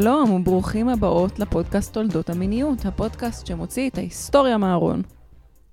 [0.00, 5.02] שלום וברוכים הבאות לפודקאסט תולדות המיניות, הפודקאסט שמוציא את ההיסטוריה מהארון.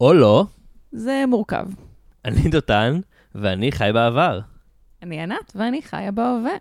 [0.01, 0.45] או לא,
[0.91, 1.67] זה מורכב.
[2.25, 2.99] אני דותן,
[3.35, 4.39] ואני חי בעבר.
[5.03, 6.51] אני ענת ואני חיה בהווה.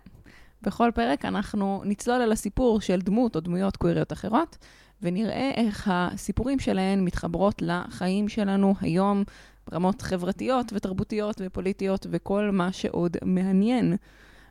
[0.61, 4.57] בכל פרק אנחנו נצלול על הסיפור של דמות או דמויות קוויריות אחרות,
[5.01, 9.23] ונראה איך הסיפורים שלהן מתחברות לחיים שלנו היום
[9.71, 13.95] ברמות חברתיות ותרבותיות ופוליטיות וכל מה שעוד מעניין.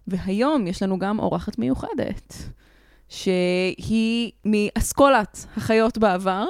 [0.06, 2.34] והיום יש לנו גם אורחת מיוחדת,
[3.09, 6.47] שהיא מאסכולת החיות בעבר,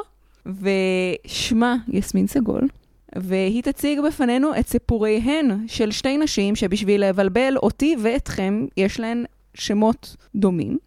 [0.46, 2.68] ושמה יסמין סגול.
[3.16, 10.16] והיא תציג בפנינו את סיפוריהן של שתי נשים שבשביל לבלבל אותי ואתכם, יש להן שמות
[10.34, 10.78] דומים.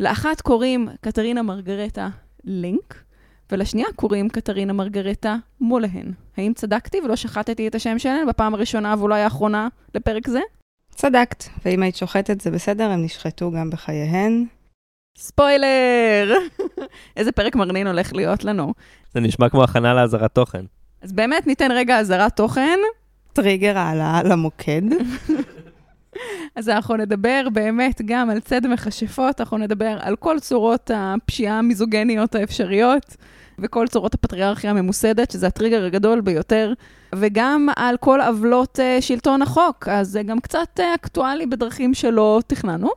[0.00, 2.08] לאחת קוראים קטרינה מרגרטה
[2.44, 3.02] לינק,
[3.52, 6.12] ולשנייה קוראים קטרינה מרגרטה מולהן.
[6.36, 10.40] האם צדקתי ולא שחטתי את השם שלהן בפעם הראשונה ואולי האחרונה לפרק זה?
[10.90, 14.46] צדקת, ואם היית שוחטת זה בסדר, הם נשחטו גם בחייהן.
[15.18, 16.34] ספוילר!
[17.16, 18.74] איזה פרק מרנין הולך להיות לנו.
[19.14, 20.64] זה נשמע כמו הכנה לאזהרת תוכן.
[21.02, 22.78] אז באמת ניתן רגע אזהרת תוכן.
[23.32, 24.82] טריגר העלאה למוקד.
[26.56, 32.34] אז אנחנו נדבר באמת גם על צד מכשפות, אנחנו נדבר על כל צורות הפשיעה המיזוגניות
[32.34, 33.16] האפשריות,
[33.58, 36.72] וכל צורות הפטריארכיה הממוסדת, שזה הטריגר הגדול ביותר,
[37.14, 42.40] וגם על כל עוולות uh, שלטון החוק, אז זה גם קצת uh, אקטואלי בדרכים שלא
[42.46, 42.88] תכננו.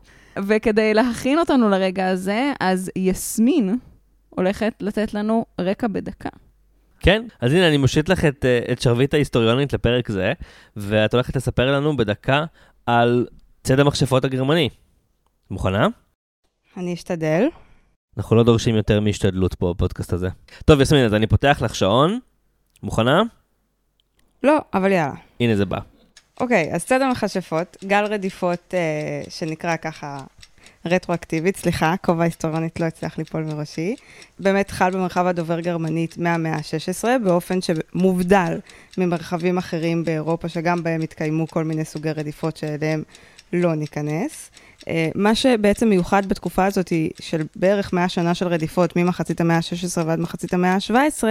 [0.47, 3.78] וכדי להכין אותנו לרגע הזה, אז יסמין
[4.30, 6.30] הולכת לתת לנו רקע בדקה.
[7.00, 10.33] כן, אז הנה, אני מושיט לך את, אה, את שרביט ההיסטוריונית לפרק זה,
[10.75, 12.45] ואת הולכת לספר לנו בדקה
[12.86, 13.27] על
[13.64, 14.69] צד המכשפות הגרמני.
[15.52, 15.88] מוכנה?
[16.77, 17.47] אני אשתדל.
[18.17, 20.30] אנחנו לא דורשים יותר מהשתדלות פה בפודקאסט הזה.
[20.66, 22.20] טוב, יסמין, אז אני פותח לך שעון.
[22.83, 23.22] מוכנה?
[24.44, 25.14] לא, אבל יאללה.
[25.39, 25.80] הנה זה בא.
[26.39, 30.19] אוקיי, אז צד המכשפות, גל רדיפות אה, שנקרא ככה
[30.86, 33.95] רטרואקטיבית, סליחה, כובע היסטוריונית לא הצליח ליפול מראשי.
[34.39, 38.60] באמת חל במרחב הדובר גרמנית מהמאה ה-16, באופן שמובדל
[38.98, 43.04] ממרחבים אחרים באירופה, שגם בהם התקיימו כל מיני סוגי רדיפות שאליהם
[43.54, 44.52] לא ניכנס.
[44.87, 50.05] אה, מה שבעצם מיוחד בתקופה הזאת של בערך 100 שנה של רדיפות, ממחצית המאה ה-16
[50.05, 51.23] ועד מחצית המאה ה-17,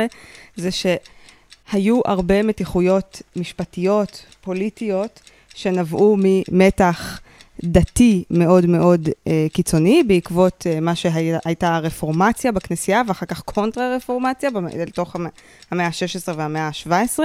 [0.56, 0.71] זה
[1.71, 5.21] שהיו הרבה מתיחויות משפטיות, פוליטיות,
[5.55, 7.21] שנבעו ממתח
[7.65, 14.51] דתי מאוד מאוד אה, קיצוני, בעקבות אה, מה שהייתה הרפורמציה בכנסייה, ואחר כך קונטרה-רפורמציה,
[14.87, 15.17] לתוך
[15.71, 17.21] המאה ה-16 והמאה ה-17,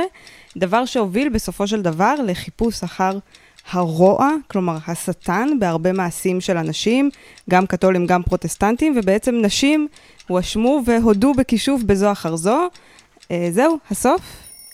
[0.57, 3.17] דבר שהוביל בסופו של דבר לחיפוש אחר
[3.71, 7.09] הרוע, כלומר השטן, בהרבה מעשים של אנשים,
[7.49, 9.87] גם קתולים, גם פרוטסטנטים, ובעצם נשים
[10.27, 12.67] הואשמו והודו בכישוף בזו אחר זו.
[13.31, 14.21] אה, זהו, הסוף,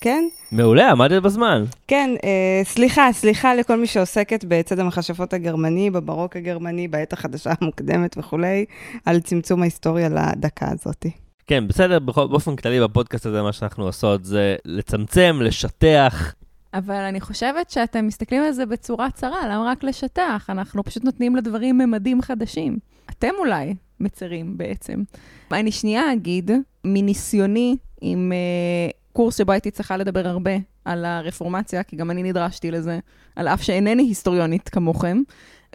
[0.02, 0.24] כן?
[0.52, 1.64] מעולה, עמדת בזמן.
[1.88, 8.16] כן, אה, סליחה, סליחה לכל מי שעוסקת בצד המכשפות הגרמני, בברוק הגרמני, בעת החדשה המוקדמת
[8.18, 8.66] וכולי,
[9.06, 11.06] על צמצום ההיסטוריה לדקה הזאת.
[11.48, 16.34] כן, בסדר, באופן כללי בפודקאסט הזה, מה שאנחנו עושות זה לצמצם, לשטח.
[16.74, 20.50] אבל אני חושבת שאתם מסתכלים על זה בצורה צרה, למה רק לשטח?
[20.50, 22.78] אנחנו פשוט נותנים לדברים ממדים חדשים.
[23.10, 25.04] אתם אולי מצרים בעצם.
[25.52, 26.52] אני שנייה אגיד,
[26.84, 30.52] מניסיוני עם uh, קורס שבו הייתי צריכה לדבר הרבה
[30.86, 33.00] על הרפורמציה, כי גם אני נדרשתי לזה,
[33.36, 35.22] על אף שאינני היסטוריונית כמוכם,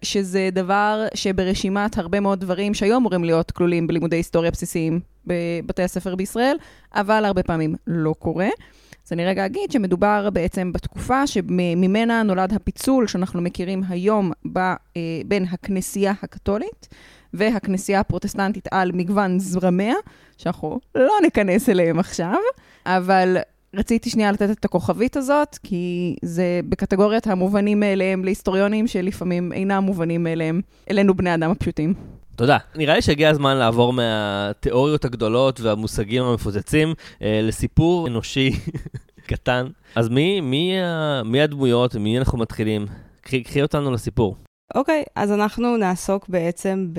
[0.02, 6.14] שזה דבר שברשימת הרבה מאוד דברים שהיו אמורים להיות כלולים בלימודי היסטוריה בסיסיים בבתי הספר
[6.14, 6.56] בישראל,
[6.94, 8.48] אבל הרבה פעמים לא קורה.
[9.06, 14.76] אז אני רגע אגיד שמדובר בעצם בתקופה שממנה נולד הפיצול שאנחנו מכירים היום ב, אה,
[15.26, 16.88] בין הכנסייה הקתולית
[17.34, 19.94] והכנסייה הפרוטסטנטית על מגוון זרמיה,
[20.38, 22.36] שאנחנו לא ניכנס אליהם עכשיו,
[22.86, 23.36] אבל
[23.74, 30.24] רציתי שנייה לתת את הכוכבית הזאת, כי זה בקטגוריית המובנים מאליהם להיסטוריונים שלפעמים אינם מובנים
[30.24, 30.60] מאליהם
[30.90, 31.94] אלינו בני אדם הפשוטים.
[32.36, 32.58] תודה.
[32.76, 38.50] נראה לי שהגיע הזמן לעבור מהתיאוריות הגדולות והמושגים המפוצצים אה, לסיפור אנושי
[39.30, 39.66] קטן.
[39.96, 40.72] אז מי, מי,
[41.24, 42.86] מי הדמויות, מי אנחנו מתחילים?
[43.20, 44.36] קחי, קחי אותנו לסיפור.
[44.74, 46.92] אוקיי, okay, אז אנחנו נעסוק בעצם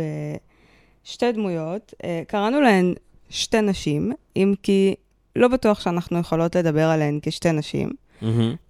[1.04, 1.94] בשתי דמויות.
[2.04, 2.94] אה, קראנו להן
[3.30, 4.96] שתי נשים, אם כי
[5.36, 7.90] לא בטוח שאנחנו יכולות לדבר עליהן כשתי נשים.
[7.90, 8.26] Mm-hmm.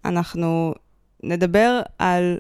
[0.06, 0.74] אנחנו
[1.24, 2.38] נדבר על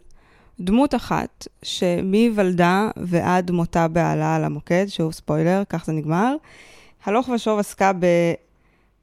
[0.60, 6.36] דמות אחת שמוולדה ועד מותה בעלה על המוקד, שוב ספוילר, כך זה נגמר.
[7.06, 7.92] הלוך ושוב עסקה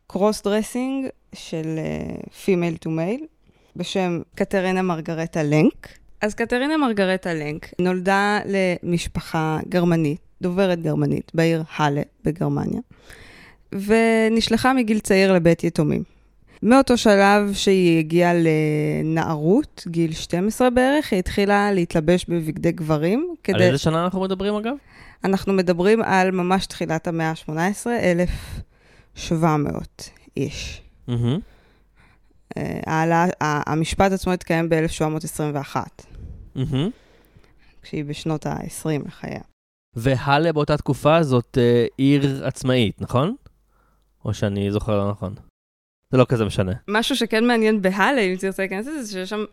[0.06, 1.78] ב cross dressing של
[2.44, 3.20] female to male,
[3.76, 5.88] בשם קטרינה מרגרטה לנק.
[6.20, 12.80] אז קטרינה מרגרטה לנק נולדה למשפחה גרמנית, דוברת גרמנית, בעיר האלה בגרמניה,
[13.72, 16.02] ונשלחה מגיל צעיר לבית יתומים.
[16.62, 23.34] מאותו שלב שהיא הגיעה לנערות, גיל 12 בערך, היא התחילה להתלבש בבגדי גברים.
[23.44, 23.56] כדי...
[23.56, 24.74] על איזה שנה אנחנו מדברים אגב?
[25.24, 30.82] אנחנו מדברים על ממש תחילת המאה ה-18, 1700 איש.
[31.08, 31.12] Mm-hmm.
[33.40, 35.76] המשפט עצמו התקיים ב-1721.
[36.56, 36.90] Mm-hmm.
[37.82, 39.40] כשהיא בשנות ה-20 לחייה.
[39.94, 43.34] והלה באותה תקופה זאת אה, עיר עצמאית, נכון?
[44.24, 45.34] או שאני זוכר לא נכון.
[46.10, 46.72] זה לא כזה משנה.
[46.88, 49.44] משהו שכן מעניין בהלה, אם תרצה להיכנס לזה, זה שיש שם,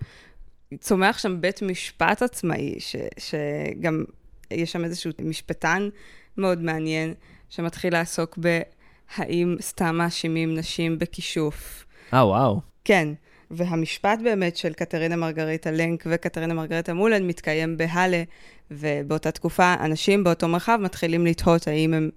[0.79, 4.03] צומח שם בית משפט עצמאי, ש, שגם
[4.51, 5.89] יש שם איזשהו משפטן
[6.37, 7.13] מאוד מעניין,
[7.49, 11.85] שמתחיל לעסוק בהאם סתם מאשימים נשים בכישוף.
[12.13, 12.74] אה, וואו.
[12.85, 13.07] כן.
[13.51, 18.23] והמשפט באמת של קטרינה מרגריטה לנק וקטרינה מרגריטה מולן מתקיים בהלה,
[18.71, 22.09] ובאותה תקופה אנשים באותו מרחב מתחילים לתהות האם הם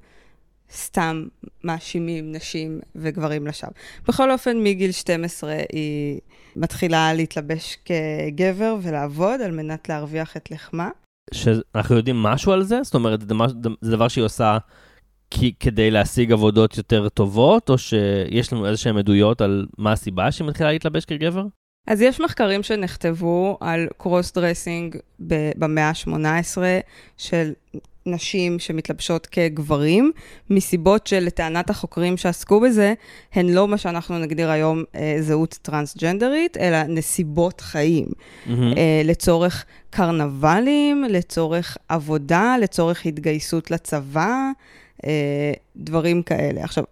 [0.73, 1.25] סתם
[1.65, 3.73] מאשימים נשים וגברים לשווא.
[4.09, 6.21] בכל אופן, מגיל 12 היא
[6.57, 10.91] מתחילה להתלבש כגבר ולעבוד על מנת להרוויח את לחמה.
[11.35, 12.81] שאנחנו יודעים משהו על זה?
[12.83, 13.21] זאת אומרת,
[13.81, 14.59] זה דבר שהיא עושה
[15.31, 20.33] כי, כדי להשיג עבודות יותר טובות, או שיש לנו איזה שהן עדויות על מה הסיבה
[20.33, 21.47] שהיא מתחילה להתלבש כגבר?
[21.87, 24.97] אז יש מחקרים שנכתבו על cross dressing
[25.59, 26.59] במאה ה-18
[27.17, 27.53] של
[28.07, 30.13] נשים שמתלבשות כגברים,
[30.51, 32.95] מסיבות שלטענת החוקרים שעסקו בזה,
[33.33, 38.07] הן לא מה שאנחנו נגדיר היום אה, זהות טרנסג'נדרית, אלא נסיבות חיים.
[38.07, 38.51] Mm-hmm.
[38.51, 44.51] אה, לצורך קרנבלים, לצורך עבודה, לצורך התגייסות לצבא,
[45.77, 46.65] דברים כאלה.
[46.65, 46.85] עכשיו,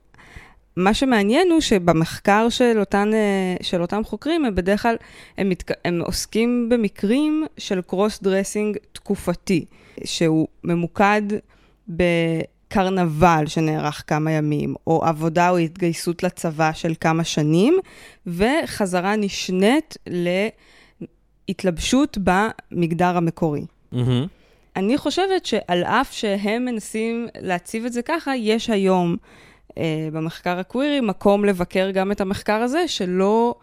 [0.77, 4.97] מה שמעניין הוא שבמחקר של, אותן, אה, של אותם חוקרים, הם בדרך כלל,
[5.39, 5.71] הם, מתק...
[5.85, 9.65] הם עוסקים במקרים של cross dressing תקופתי,
[10.05, 11.23] שהוא ממוקד
[11.89, 17.77] בקרנבל שנערך כמה ימים, או עבודה או התגייסות לצבא של כמה שנים,
[18.27, 19.97] וחזרה נשנית
[21.49, 23.65] להתלבשות במגדר המקורי.
[23.93, 23.97] Mm-hmm.
[24.77, 29.17] אני חושבת שעל אף שהם מנסים להציב את זה ככה, יש היום
[29.79, 33.55] אה, במחקר הקווירי מקום לבקר גם את המחקר הזה, שלא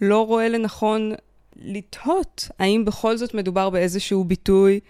[0.00, 1.12] לא רואה לנכון
[1.56, 4.80] לתהות האם בכל זאת מדובר באיזשהו ביטוי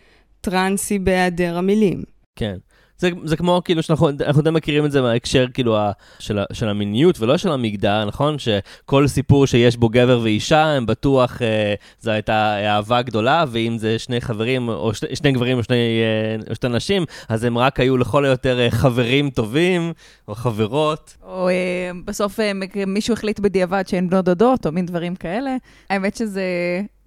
[0.40, 2.02] טרנסי בהיעדר המילים.
[2.36, 2.56] כן.
[2.98, 7.20] זה, זה כמו כאילו שאנחנו די מכירים את זה מההקשר כאילו ה, של, של המיניות
[7.20, 8.36] ולא של המגדר, נכון?
[8.38, 13.98] שכל סיפור שיש בו גבר ואישה, הם בטוח, אה, זו הייתה אהבה גדולה, ואם זה
[13.98, 17.80] שני חברים, או שני, שני גברים או שני, אה, או שתי נשים, אז הם רק
[17.80, 19.92] היו לכל היותר אה, חברים טובים,
[20.28, 21.16] או חברות.
[21.22, 22.52] או אה, בסוף אה,
[22.86, 25.56] מישהו החליט בדיעבד שהן בנות דודות, או מין דברים כאלה.
[25.90, 26.42] האמת שזה...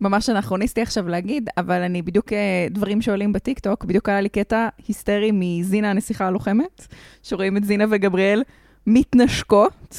[0.01, 4.67] ממש אנכרוניסטי עכשיו להגיד, אבל אני בדיוק, אה, דברים שעולים בטיקטוק, בדיוק היה לי קטע
[4.87, 6.87] היסטרי מזינה הנסיכה הלוחמת,
[7.23, 8.43] שרואים את זינה וגבריאל
[8.87, 9.97] מתנשקות,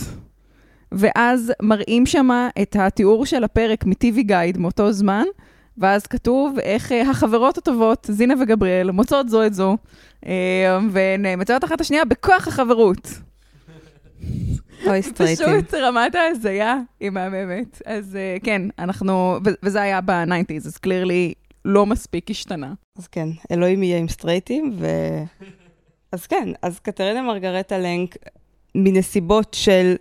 [0.93, 2.29] ואז מראים שם
[2.63, 5.25] את התיאור של הפרק מטיבי גייד מאותו זמן,
[5.79, 9.77] ואז כתוב איך אה, החברות הטובות, זינה וגבריאל, מוצאות זו את זו,
[10.27, 13.09] אה, והן מצויות אחת השנייה בכוח החברות.
[14.87, 15.47] אוי, סטרייטים.
[15.47, 17.83] פשוט רמת ההזיה היא מהממת.
[17.87, 21.35] אז uh, כן, אנחנו, וזה היה ב-90's, אז קלירלי
[21.65, 22.73] לא מספיק השתנה.
[22.99, 24.87] אז כן, אלוהים יהיה עם סטרייטים, ו...
[26.13, 28.17] אז כן, אז קטרינה מרגרטה לנק,
[28.75, 29.95] מנסיבות של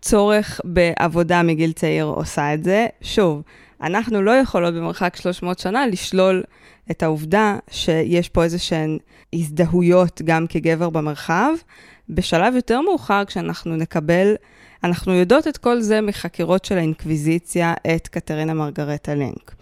[0.00, 2.86] צורך בעבודה מגיל צעיר עושה את זה.
[3.00, 3.42] שוב,
[3.80, 6.42] אנחנו לא יכולות במרחק 300 שנה לשלול
[6.90, 8.98] את העובדה שיש פה איזה שהן
[9.32, 11.52] הזדהויות גם כגבר במרחב,
[12.08, 14.34] בשלב יותר מאוחר, כשאנחנו נקבל,
[14.84, 19.54] אנחנו יודעות את כל זה מחקירות של האינקוויזיציה את קטרינה מרגרטה לנק,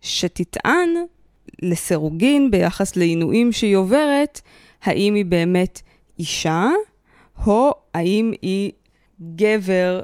[0.00, 0.88] שתטען
[1.62, 4.40] לסירוגין ביחס לעינויים שהיא עוברת,
[4.82, 5.80] האם היא באמת
[6.18, 6.68] אישה,
[7.46, 8.72] או האם היא
[9.34, 10.02] גבר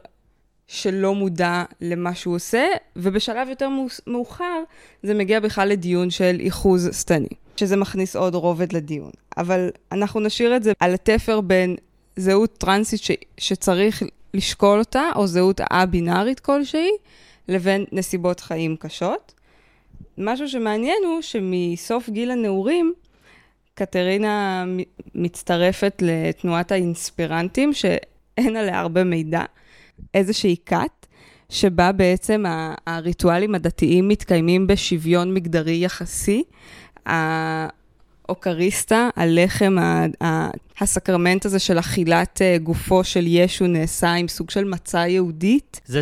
[0.66, 3.68] שלא מודע למה שהוא עושה, ובשלב יותר
[4.06, 4.62] מאוחר
[5.02, 7.28] זה מגיע בכלל לדיון של איחוז שטני.
[7.58, 9.10] שזה מכניס עוד רובד לדיון.
[9.36, 11.76] אבל אנחנו נשאיר את זה על התפר בין
[12.16, 14.02] זהות טרנסית ש, שצריך
[14.34, 16.90] לשקול אותה, או זהות א-בינארית כלשהי,
[17.48, 19.34] לבין נסיבות חיים קשות.
[20.18, 22.92] משהו שמעניין הוא שמסוף גיל הנעורים,
[23.74, 24.64] קטרינה
[25.14, 29.44] מצטרפת לתנועת האינספירנטים, שאין עליה הרבה מידע,
[30.14, 31.06] איזושהי כת,
[31.48, 32.44] שבה בעצם
[32.86, 36.42] הריטואלים הדתיים מתקיימים בשוויון מגדרי יחסי,
[37.06, 39.76] האוקריסטה, הלחם,
[40.80, 45.80] הסקרמנט הזה של אכילת אה, גופו של ישו נעשה עם סוג של מצה יהודית.
[45.84, 46.00] זה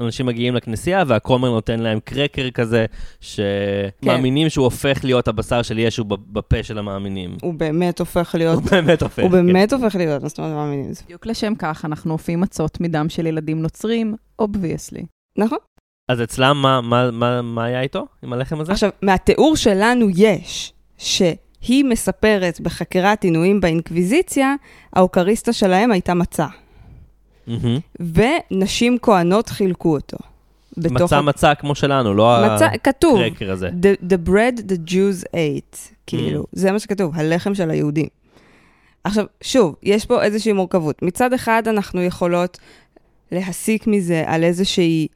[0.00, 2.86] אנשים מגיעים לכנסייה והכומר נותן להם קרקר כזה,
[3.20, 7.36] שמאמינים שהוא הופך להיות הבשר של ישו בפה של המאמינים.
[7.42, 8.62] הוא באמת הופך להיות...
[8.62, 9.22] הוא באמת הופך.
[9.22, 10.90] הוא באמת הופך להיות, זאת אומרת מאמינים?
[11.04, 15.02] בדיוק לשם כך אנחנו אופים מצות מדם של ילדים נוצרים, obviously.
[15.38, 15.58] נכון.
[16.10, 18.72] אז אצלם, מה, מה, מה, מה היה איתו, עם הלחם הזה?
[18.72, 24.54] עכשיו, מהתיאור שלנו יש, שהיא מספרת בחקירת עינויים באינקוויזיציה,
[24.92, 26.46] האוכריסטיה שלהם הייתה מצה.
[27.48, 27.50] Mm-hmm.
[28.00, 30.16] ונשים כהנות חילקו אותו.
[30.76, 31.22] מצה ה...
[31.22, 33.68] מצה כמו שלנו, לא מצה, כתוב, הקרקר הזה.
[33.68, 36.46] The, the bread the Jews ate, כאילו, mm.
[36.52, 38.06] זה מה שכתוב, הלחם של היהודים.
[39.04, 41.02] עכשיו, שוב, יש פה איזושהי מורכבות.
[41.02, 42.58] מצד אחד, אנחנו יכולות
[43.32, 45.08] להסיק מזה על איזושהי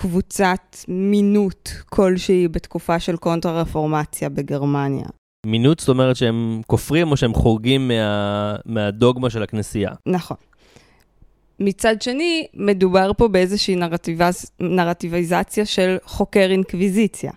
[0.00, 5.06] קבוצת מינות כלשהי בתקופה של קונטרה-רפורמציה בגרמניה.
[5.46, 9.90] מינות זאת אומרת שהם כופרים או שהם חורגים מה, מהדוגמה של הכנסייה.
[10.06, 10.36] נכון.
[11.60, 14.50] מצד שני, מדובר פה באיזושהי נרטיבז...
[14.60, 17.32] נרטיביזציה של חוקר אינקוויזיציה.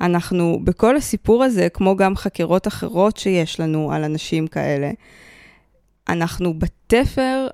[0.00, 4.90] אנחנו, בכל הסיפור הזה, כמו גם חקירות אחרות שיש לנו על אנשים כאלה,
[6.08, 7.46] אנחנו בתפר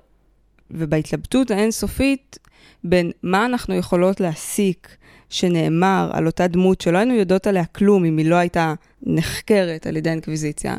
[0.71, 2.39] ובהתלבטות האינסופית
[2.83, 4.95] בין מה אנחנו יכולות להסיק
[5.29, 9.97] שנאמר על אותה דמות שלא היינו יודעות עליה כלום אם היא לא הייתה נחקרת על
[9.97, 10.75] ידי האינקוויזיציה,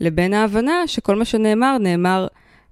[0.00, 2.26] לבין ההבנה שכל מה שנאמר, נאמר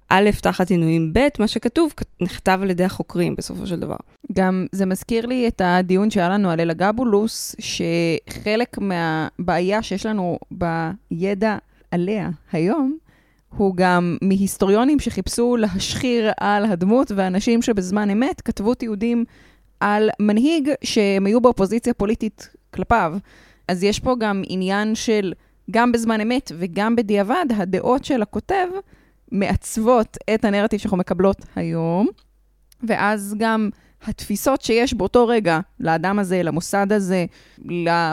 [0.09, 3.95] א', תחת עינויים, ב', מה שכתוב, נכתב על ידי החוקרים בסופו של דבר.
[4.33, 11.57] גם זה מזכיר לי את הדיון שהיה לנו על אלגבולוס, שחלק מהבעיה שיש לנו בידע
[11.91, 12.97] עליה היום,
[13.57, 19.25] הוא גם מהיסטוריונים שחיפשו להשחיר על הדמות, ואנשים שבזמן אמת כתבו תיעודים
[19.79, 23.13] על מנהיג שהם היו באופוזיציה פוליטית כלפיו.
[23.67, 25.33] אז יש פה גם עניין של,
[25.71, 28.67] גם בזמן אמת וגם בדיעבד, הדעות של הכותב
[29.31, 32.07] מעצבות את הנרטיב שאנחנו מקבלות היום,
[32.83, 33.69] ואז גם
[34.03, 37.25] התפיסות שיש באותו רגע לאדם הזה, למוסד הזה,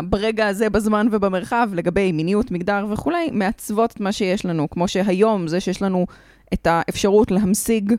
[0.04, 4.70] ברגע הזה בזמן ובמרחב, לגבי מיניות, מגדר וכולי, מעצבות את מה שיש לנו.
[4.70, 6.06] כמו שהיום, זה שיש לנו
[6.52, 7.92] את האפשרות להמשיג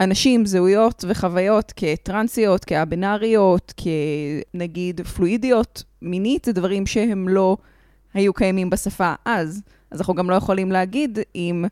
[0.00, 7.56] אנשים, זהויות וחוויות כטרנסיות, כאבינריות, כנגיד פלואידיות, מינית, זה דברים שהם לא
[8.14, 9.62] היו קיימים בשפה אז.
[9.90, 11.64] אז אנחנו גם לא יכולים להגיד אם,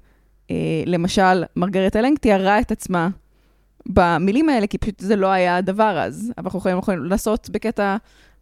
[0.51, 3.09] אה, למשל, מרגרט אלנג תיארה את עצמה
[3.87, 6.33] במילים האלה, כי פשוט זה לא היה הדבר אז.
[6.39, 7.97] אבל אנחנו יכולים, יכולים לנסות בקטע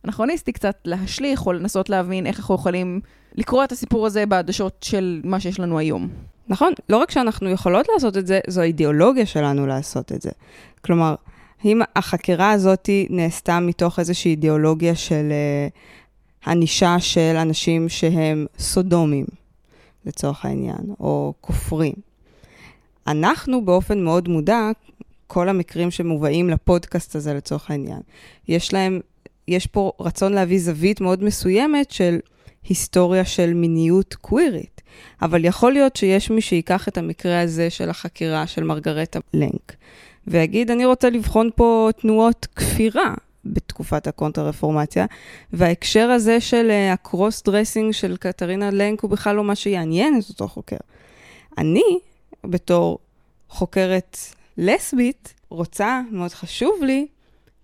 [0.05, 3.01] אנכרוניסטי קצת להשליך, או לנסות להבין איך אנחנו יכולים
[3.35, 6.09] לקרוא את הסיפור הזה בעדשות של מה שיש לנו היום.
[6.49, 10.31] נכון, לא רק שאנחנו יכולות לעשות את זה, זו האידיאולוגיה שלנו לעשות את זה.
[10.85, 11.15] כלומר,
[11.65, 15.33] אם החקירה הזאת נעשתה מתוך איזושהי אידיאולוגיה של
[16.45, 19.27] uh, ענישה של אנשים שהם סודומים,
[20.07, 21.95] לצורך העניין, או כופרים.
[23.07, 24.71] אנחנו באופן מאוד מודע,
[25.27, 28.01] כל המקרים שמובאים לפודקאסט הזה לצורך העניין,
[28.49, 29.01] יש להם,
[29.49, 32.19] יש פה רצון להביא זווית מאוד מסוימת של
[32.65, 34.81] היסטוריה של מיניות קווירית.
[35.23, 39.77] אבל יכול להיות שיש מי שיקח את המקרה הזה של החקירה של מרגרטה לנק,
[40.27, 43.15] ויגיד, אני רוצה לבחון פה תנועות כפירה
[43.45, 45.07] בתקופת הקונטר-רפורמציה,
[45.53, 50.19] וההקשר הזה של אה, ה cross dressing של קטרינה לנק הוא בכלל לא מה שיעניין
[50.19, 50.77] את אותו חוקר.
[51.59, 51.99] אני,
[52.45, 52.99] בתור
[53.49, 54.19] חוקרת
[54.59, 57.07] לסבית, רוצה, מאוד חשוב לי,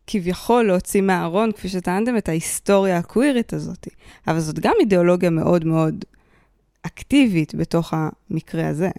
[0.06, 3.88] כביכול להוציא מהארון, כפי שטענתם, את ההיסטוריה הקווירית הזאת.
[4.28, 6.04] אבל זאת גם אידיאולוגיה מאוד מאוד
[6.82, 8.90] אקטיבית בתוך המקרה הזה.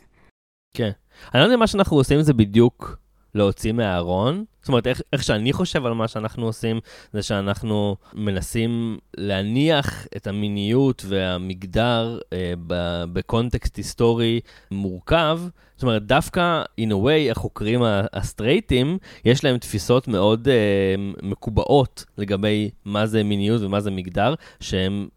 [0.73, 0.91] כן.
[1.33, 2.97] אני לא יודע מה שאנחנו עושים זה בדיוק
[3.35, 4.45] להוציא מהארון.
[4.61, 6.79] זאת אומרת, איך, איך שאני חושב על מה שאנחנו עושים,
[7.13, 14.39] זה שאנחנו מנסים להניח את המיניות והמגדר אה, ב, בקונטקסט היסטורי
[14.71, 15.39] מורכב.
[15.75, 17.81] זאת אומרת, דווקא, in a way, החוקרים
[18.13, 25.07] הסטרייטים, יש להם תפיסות מאוד אה, מקובעות לגבי מה זה מיניות ומה זה מגדר, שהם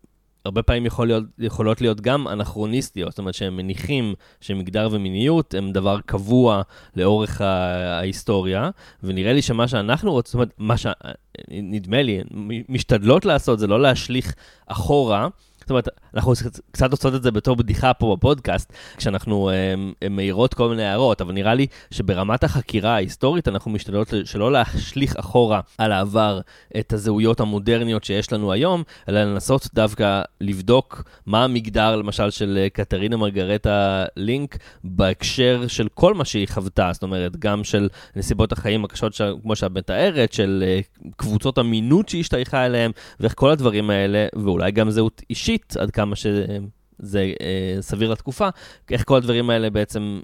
[0.47, 5.73] הרבה פעמים יכול להיות, יכולות להיות גם אנכרוניסטיות, זאת אומרת שהם מניחים שמגדר ומיניות הם
[5.73, 6.63] דבר קבוע
[6.97, 8.71] לאורך ההיסטוריה,
[9.03, 12.21] ונראה לי שמה שאנחנו רוצים, זאת אומרת, מה שנדמה לי,
[12.69, 14.35] משתדלות לעשות זה לא להשליך
[14.67, 15.29] אחורה,
[15.67, 16.33] זאת אומרת, אנחנו
[16.71, 21.33] קצת עושות את זה בתור בדיחה פה בפודקאסט, כשאנחנו um, מאירות כל מיני הערות, אבל
[21.33, 26.41] נראה לי שברמת החקירה ההיסטורית אנחנו משתדלות שלא להשליך אחורה על העבר
[26.79, 32.69] את הזהויות המודרניות שיש לנו היום, אלא לנסות דווקא לבדוק מה המגדר, למשל, של אה,
[32.69, 38.85] קטרינה מרגרטה לינק, בהקשר של כל מה שהיא חוותה, זאת אומרת, גם של נסיבות החיים
[38.85, 39.23] הקשות, ש...
[39.43, 44.91] כמו שאת מתארת, של uh, קבוצות אמינות שהשתייכה אליהם, ואיך כל הדברים האלה, ואולי גם
[44.91, 45.56] זהות אישית.
[45.57, 48.49] אישית, עד כמה שזה אה, סביר לתקופה,
[48.91, 50.21] איך כל הדברים האלה בעצם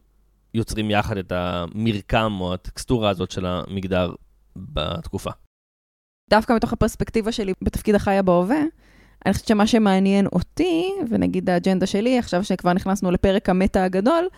[0.54, 4.12] יוצרים יחד את המרקם או הטקסטורה הזאת של המגדר
[4.56, 5.30] בתקופה.
[6.30, 8.62] דווקא מתוך הפרספקטיבה שלי בתפקיד החיה בהווה,
[9.26, 14.28] אני חושבת שמה שמעניין אותי, ונגיד האג'נדה שלי, עכשיו שכבר נכנסנו לפרק המטה הגדול,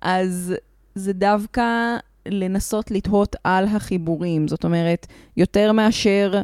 [0.00, 0.54] אז
[0.94, 1.96] זה דווקא
[2.26, 4.48] לנסות לתהות על החיבורים.
[4.48, 5.06] זאת אומרת,
[5.36, 6.42] יותר מאשר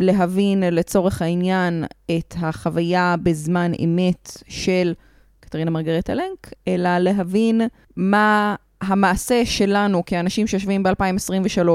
[0.00, 4.92] להבין לצורך העניין את החוויה בזמן אמת של
[5.40, 7.60] קטרינה מרגרט אלנק, אלא להבין
[7.96, 11.68] מה המעשה שלנו כאנשים שיושבים ב-2023,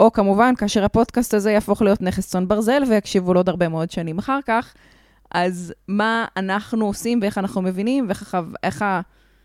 [0.00, 3.90] או כמובן, כאשר הפודקאסט הזה יהפוך להיות נכס צאן ברזל ויקשיבו לו עוד הרבה מאוד
[3.90, 4.74] שנים אחר כך,
[5.30, 8.84] אז מה אנחנו עושים ואיך אנחנו מבינים ואיך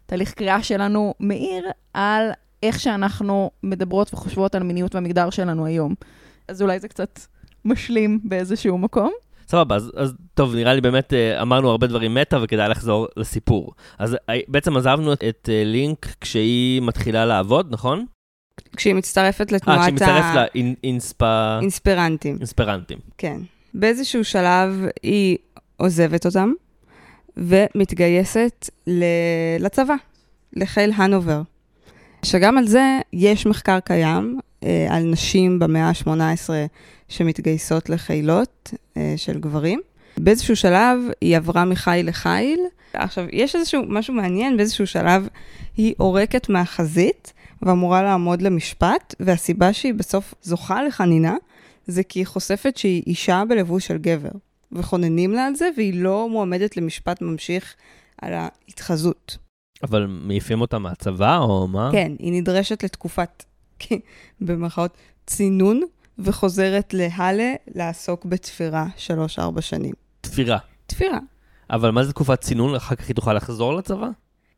[0.06, 2.32] התהליך קריאה שלנו מאיר על
[2.64, 5.96] איך שאנחנו מדברות וחושבות על מיניות והמגדר שלנו היום.
[6.48, 7.20] אז אולי זה קצת
[7.66, 9.12] משלים באיזשהו מקום.
[9.48, 13.74] סבבה, אז, אז טוב, נראה לי באמת אה, אמרנו הרבה דברים מטא וכדאי לחזור לסיפור.
[14.00, 18.06] אז אה, בעצם עזבנו את אה, לינק כשהיא מתחילה לעבוד, נכון?
[18.78, 19.82] כשהיא מצטרפת לתנועת ה...
[19.82, 21.24] אה, כשהיא מצטרפת לאינספ...
[21.62, 22.36] אינספרנטים.
[22.36, 22.98] אינספרנטים.
[23.18, 23.38] כן.
[23.74, 25.38] באיזשהו שלב היא
[25.78, 26.52] עוזבת אותם
[27.38, 28.70] ומתגייסת
[29.60, 29.96] לצבא,
[30.54, 31.42] לחיל הנובר.
[32.24, 36.50] שגם על זה יש מחקר קיים אה, על נשים במאה ה-18
[37.12, 39.82] שמתגייסות לחילות אה, של גברים.
[40.18, 42.60] באיזשהו שלב היא עברה מחיל לחיל.
[42.94, 45.28] עכשיו, יש איזשהו משהו מעניין, באיזשהו שלב
[45.78, 51.36] היא עורקת מהחזית ואמורה לעמוד למשפט, והסיבה שהיא בסוף זוכה לחנינה,
[51.88, 54.30] זה כי היא חושפת שהיא אישה בלבוש של גבר.
[54.72, 57.76] וכוננים לה על זה, והיא לא מועמדת למשפט ממשיך
[58.22, 59.38] על ההתחזות.
[59.84, 61.90] אבל מעיפים אותה מהצבא, או מה?
[61.92, 63.44] כן, היא נדרשת לתקופת,
[64.42, 65.82] במרכאות, צינון,
[66.24, 69.94] וחוזרת להלה לעסוק בתפירה שלוש-ארבע שנים.
[70.22, 70.58] תפירה.
[70.86, 71.20] תפירה.
[71.70, 72.76] אבל מה זה תקופת צינון?
[72.76, 74.08] אחר כך היא תוכל לחזור לצבא?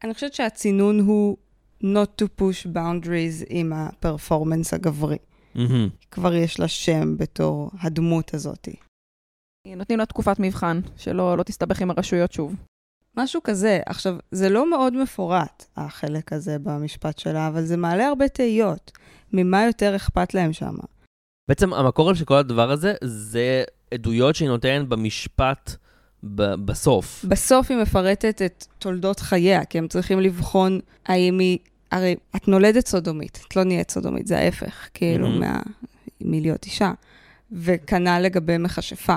[0.04, 1.38] אני חושבת שהצינון הוא
[1.84, 5.18] not to push boundaries עם הפרפורמנס הגברי.
[5.56, 5.60] Mm-hmm.
[6.12, 8.68] כבר יש לה שם בתור הדמות הזאת.
[9.68, 12.56] נותנים לה תקופת מבחן, שלא לא תסתבך עם הרשויות שוב.
[13.18, 13.80] משהו כזה.
[13.86, 18.92] עכשיו, זה לא מאוד מפורט, החלק הזה במשפט שלה, אבל זה מעלה הרבה תהיות.
[19.34, 20.76] ממה יותר אכפת להם שם?
[21.48, 25.76] בעצם המקור של כל הדבר הזה, זה עדויות שהיא נותנת במשפט
[26.24, 27.26] ב- בסוף.
[27.28, 31.58] בסוף היא מפרטת את תולדות חייה, כי הם צריכים לבחון האם היא...
[31.92, 35.40] הרי את נולדת סודומית, את לא נהיית סודומית, זה ההפך, כאילו, mm-hmm.
[35.40, 35.60] מה...
[36.22, 36.92] מלהיות אישה.
[37.52, 39.16] וכנ"ל לגבי מכשפה.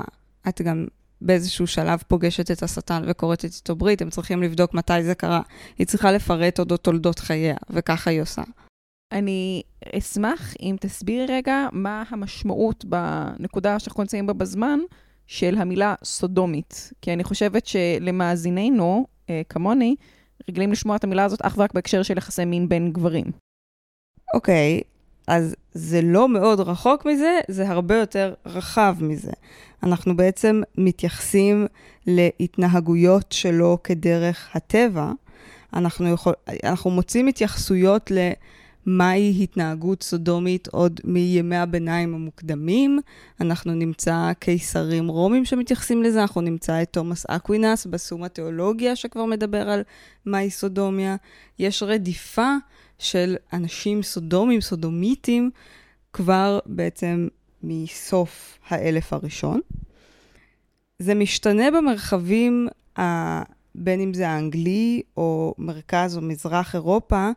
[0.48, 0.86] את גם
[1.20, 5.40] באיזשהו שלב פוגשת את השטן וכורתת איתו ברית, הם צריכים לבדוק מתי זה קרה.
[5.78, 8.42] היא צריכה לפרט אודות תולדות חייה, וככה היא עושה.
[9.12, 9.62] אני
[9.98, 14.78] אשמח אם תסבירי רגע מה המשמעות בנקודה שאנחנו נמצאים בה בזמן
[15.26, 16.92] של המילה סודומית.
[17.02, 19.96] כי אני חושבת שלמאזיננו, אה, כמוני,
[20.48, 23.24] רגילים לשמוע את המילה הזאת אך ורק בהקשר של יחסי מין בין גברים.
[24.34, 24.88] אוקיי, okay,
[25.26, 29.32] אז זה לא מאוד רחוק מזה, זה הרבה יותר רחב מזה.
[29.82, 31.66] אנחנו בעצם מתייחסים
[32.06, 35.12] להתנהגויות שלו כדרך הטבע.
[35.74, 36.32] אנחנו, יכול,
[36.64, 38.10] אנחנו מוצאים התייחסויות
[38.86, 43.00] למהי התנהגות סודומית עוד מימי הביניים המוקדמים.
[43.40, 49.70] אנחנו נמצא קיסרים רומים שמתייחסים לזה, אנחנו נמצא את תומאס אקווינס בסומה תיאולוגיה שכבר מדבר
[49.70, 49.82] על
[50.26, 51.16] מהי סודומיה.
[51.58, 52.54] יש רדיפה
[52.98, 55.50] של אנשים סודומים, סודומיטים,
[56.12, 57.28] כבר בעצם
[57.62, 59.60] מסוף האלף הראשון.
[60.98, 62.68] זה משתנה במרחבים,
[62.98, 63.56] ה...
[63.78, 67.30] בין אם זה האנגלי או מרכז או מזרח אירופה,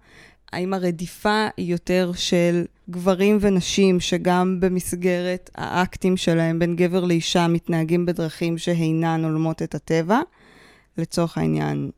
[0.54, 8.06] האם הרדיפה היא יותר של גברים ונשים שגם במסגרת האקטים שלהם בין גבר לאישה מתנהגים
[8.06, 10.20] בדרכים שאינן הולמות את הטבע,
[10.98, 11.92] לצורך העניין.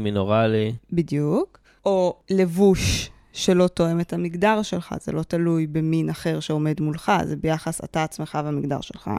[0.00, 0.72] מין אוראלי.
[0.92, 1.58] בדיוק.
[1.84, 7.36] או לבוש שלא תואם את המגדר שלך, זה לא תלוי במין אחר שעומד מולך, זה
[7.36, 9.10] ביחס אתה עצמך והמגדר שלך.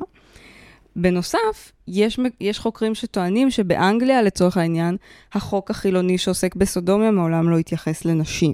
[1.02, 4.98] בנוסף, יש, יש חוקרים שטוענים שבאנגליה, לצורך העניין,
[5.34, 8.54] החוק החילוני שעוסק בסודומיה מעולם לא התייחס לנשים.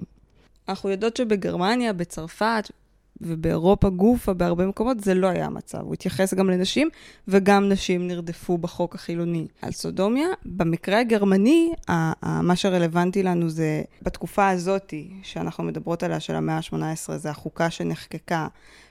[0.70, 2.72] אנחנו יודעות שבגרמניה, בצרפת
[3.22, 5.80] ובאירופה גופה, בהרבה מקומות, זה לא היה המצב.
[5.80, 6.90] הוא התייחס גם לנשים,
[7.28, 10.28] וגם נשים נרדפו בחוק החילוני על סודומיה.
[10.46, 11.74] במקרה הגרמני,
[12.22, 18.48] מה שרלוונטי לנו זה, בתקופה הזאת שאנחנו מדברות עליה, של המאה ה-18, זה החוקה שנחקקה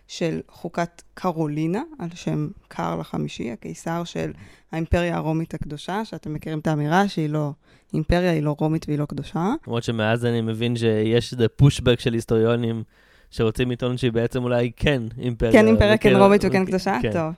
[0.08, 4.32] של חוקת קרולינה, על שם קארל החמישי, הקיסר של
[4.72, 7.50] האימפריה הרומית הקדושה, שאתם מכירים את האמירה שהיא לא
[7.94, 9.54] אימפריה, היא לא רומית והיא לא קדושה.
[9.66, 12.82] למרות שמאז אני מבין שיש איזה פושבק של היסטוריונים.
[13.30, 15.52] שרוצים לטעון שהיא בעצם אולי כן אימפריה.
[15.52, 16.98] כן אימפריה, כן רומית וכן קדושה?
[17.02, 17.12] כן.
[17.12, 17.32] טוב.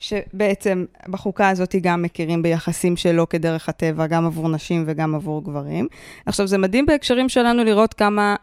[0.00, 5.88] שבעצם בחוקה הזאת גם מכירים ביחסים שלו כדרך הטבע, גם עבור נשים וגם עבור גברים.
[6.26, 8.36] עכשיו, זה מדהים בהקשרים שלנו לראות כמה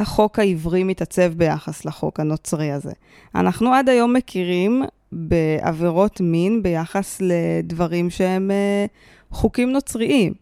[0.00, 2.92] החוק העברי מתעצב ביחס לחוק הנוצרי הזה.
[3.34, 4.82] אנחנו עד היום מכירים
[5.12, 10.34] בעבירות מין ביחס לדברים שהם uh, חוקים נוצריים.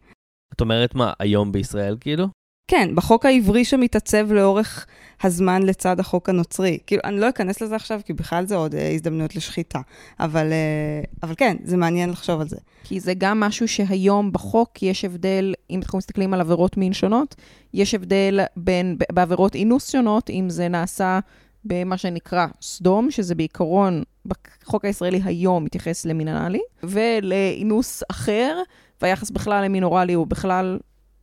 [0.55, 2.27] את אומרת מה, היום בישראל כאילו?
[2.69, 4.87] כן, בחוק העברי שמתעצב לאורך
[5.23, 6.79] הזמן לצד החוק הנוצרי.
[6.87, 9.81] כאילו, אני לא אכנס לזה עכשיו, כי בכלל זה עוד אה, הזדמנויות לשחיטה.
[10.21, 12.57] אבל, אה, אבל כן, זה מעניין לחשוב על זה.
[12.85, 17.35] כי זה גם משהו שהיום בחוק יש הבדל, אם אנחנו מסתכלים על עבירות מין שונות,
[17.75, 21.21] יש הבדל בין, בעבירות אינוס שונות, אם זה נעשה
[21.65, 28.63] במה שנקרא סדום, שזה בעיקרון, בחוק הישראלי היום מתייחס למין אנאלי, ולאינוס אחר,
[29.03, 30.79] והיחס בכלל למין אוראלי הוא בכלל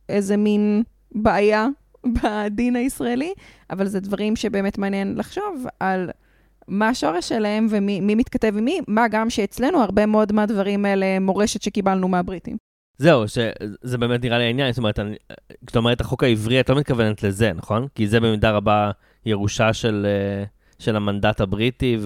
[0.08, 0.82] איזה מין
[1.14, 1.68] בעיה
[2.04, 3.32] בדין הישראלי,
[3.70, 6.10] אבל זה דברים שבאמת מעניין לחשוב על
[6.68, 11.62] מה השורש שלהם ומי מתכתב עם מי, מה גם שאצלנו הרבה מאוד מהדברים האלה מורשת
[11.62, 12.56] שקיבלנו מהבריטים.
[12.98, 14.98] זהו, שזה באמת נראה לי העניין, זאת אומרת,
[15.66, 17.86] כשאתה אומרת החוק העברי, את לא מתכוונת לזה, נכון?
[17.94, 18.90] כי זה במידה רבה
[19.26, 20.44] ירושה של, אה,
[20.78, 21.98] של המנדט הבריטי,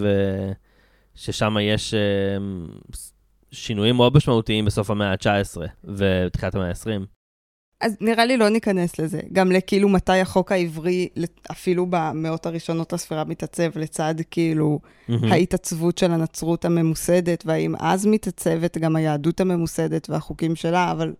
[1.17, 2.01] וששם יש אה,
[3.51, 7.18] שינויים מאוד משמעותיים בסוף המאה ה-19 ובתחילת המאה ה-20.
[7.81, 9.21] אז נראה לי לא ניכנס לזה.
[9.33, 11.09] גם לכאילו מתי החוק העברי,
[11.51, 15.13] אפילו במאות הראשונות לספירה מתעצב לצד כאילו mm-hmm.
[15.31, 21.13] ההתעצבות של הנצרות הממוסדת, והאם אז מתעצבת גם היהדות הממוסדת והחוקים שלה, אבל...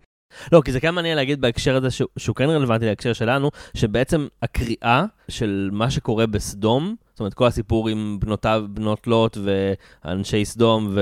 [0.53, 4.27] לא, כי זה כן מעניין להגיד בהקשר הזה, שהוא, שהוא כן רלוונטי להקשר שלנו, שבעצם
[4.43, 9.39] הקריאה של מה שקורה בסדום, זאת אומרת, כל הסיפור עם בנותיו, בנות לוט
[10.05, 10.97] ואנשי סדום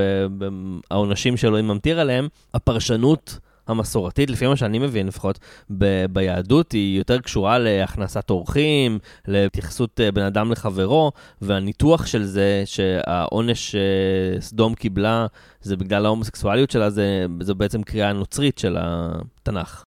[0.91, 5.39] והעונשים שאלוהים ממטיר עליהם, הפרשנות המסורתית, לפי מה שאני מבין לפחות,
[5.71, 8.99] ב- ביהדות היא יותר קשורה להכנסת אורחים,
[9.29, 15.27] להתייחסות אה, בן אדם לחברו, והניתוח של זה שהעונש שסדום אה, קיבלה
[15.61, 19.83] זה בגלל ההומוסקסואליות שלה, זה, זה בעצם קריאה נוצרית של התנ"ך.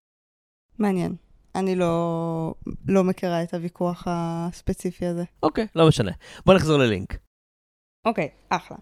[0.78, 1.14] מעניין.
[1.54, 2.54] אני לא,
[2.88, 5.24] לא מכירה את הוויכוח הספציפי הזה.
[5.42, 6.10] אוקיי, לא משנה.
[6.46, 7.16] בוא נחזור ללינק.
[8.06, 8.76] אוקיי, אחלה.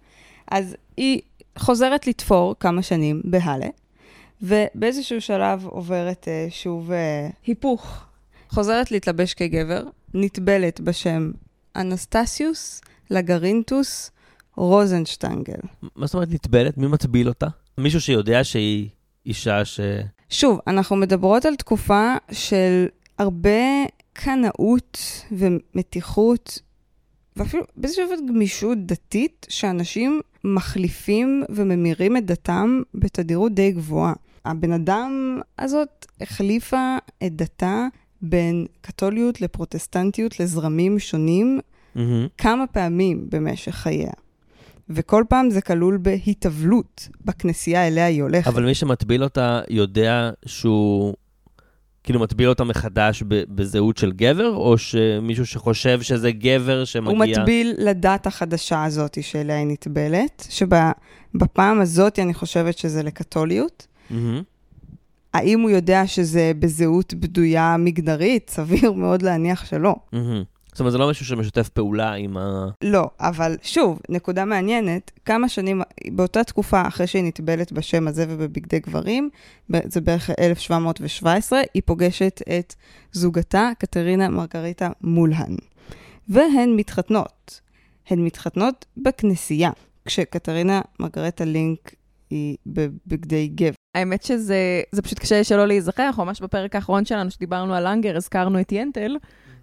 [0.51, 1.21] אז היא
[1.59, 3.67] חוזרת לתפור כמה שנים בהלה,
[4.42, 6.94] ובאיזשהו שלב עוברת uh, שוב uh,
[7.46, 8.05] היפוך.
[8.48, 9.83] חוזרת להתלבש כגבר,
[10.14, 11.31] נטבלת בשם
[11.77, 14.11] אנסטסיוס לגרינטוס
[14.57, 15.59] רוזנשטנגל.
[15.96, 16.79] מה זאת אומרת נטבלת?
[16.79, 17.46] מי מטביל אותה?
[17.79, 18.88] מישהו שיודע שהיא
[19.27, 19.81] אישה ש...
[20.31, 22.87] שוב, אנחנו מדברות על תקופה של
[23.18, 24.98] הרבה קנאות
[25.33, 26.59] ומתיחות,
[27.37, 34.12] ואפילו באיזשהו אופן גמישות דתית, שאנשים מחליפים וממירים את דתם בתדירות די גבוהה.
[34.51, 37.87] הבן אדם הזאת החליפה את דתה
[38.23, 41.61] בין קתוליות לפרוטסטנטיות לזרמים שונים
[41.97, 42.01] mm-hmm.
[42.39, 44.13] כמה פעמים במשך חייה.
[44.91, 48.47] וכל פעם זה כלול בהתאבלות בכנסייה אליה היא הולכת.
[48.47, 51.15] אבל מי שמטביל אותה יודע שהוא
[52.03, 57.11] כאילו מטביל אותה מחדש בזהות של גבר, או שמישהו שחושב שזה גבר שמגיע...
[57.11, 63.87] הוא מטביל לדת החדשה הזאת שאליה היא נטבלת, שבפעם הזאת אני חושבת שזה לקתוליות.
[64.11, 64.42] Mm-hmm.
[65.35, 68.51] האם הוא יודע שזה בזהות בדויה מגדרית?
[68.51, 69.94] סביר מאוד להניח שלא.
[70.14, 70.59] Mm-hmm.
[70.79, 72.68] זאת אומרת, זה לא מישהו שמשתף פעולה עם ה...
[72.85, 78.79] לא, אבל שוב, נקודה מעניינת, כמה שנים, באותה תקופה, אחרי שהיא נטבלת בשם הזה ובבגדי
[78.81, 79.31] גברים,
[79.85, 82.75] זה בערך 1717, היא פוגשת את
[83.12, 85.57] זוגתה, קטרינה מרגריטה מולהן.
[86.29, 87.61] והן מתחתנות.
[88.09, 89.71] הן מתחתנות בכנסייה,
[90.05, 91.94] כשקטרינה מרגרטה לינק
[92.31, 93.73] היא בבגדי גבר.
[93.99, 98.73] האמת שזה פשוט קשה שלא להיזכר, ממש בפרק האחרון שלנו, שדיברנו על לנגר, הזכרנו את
[98.73, 99.17] ינטל,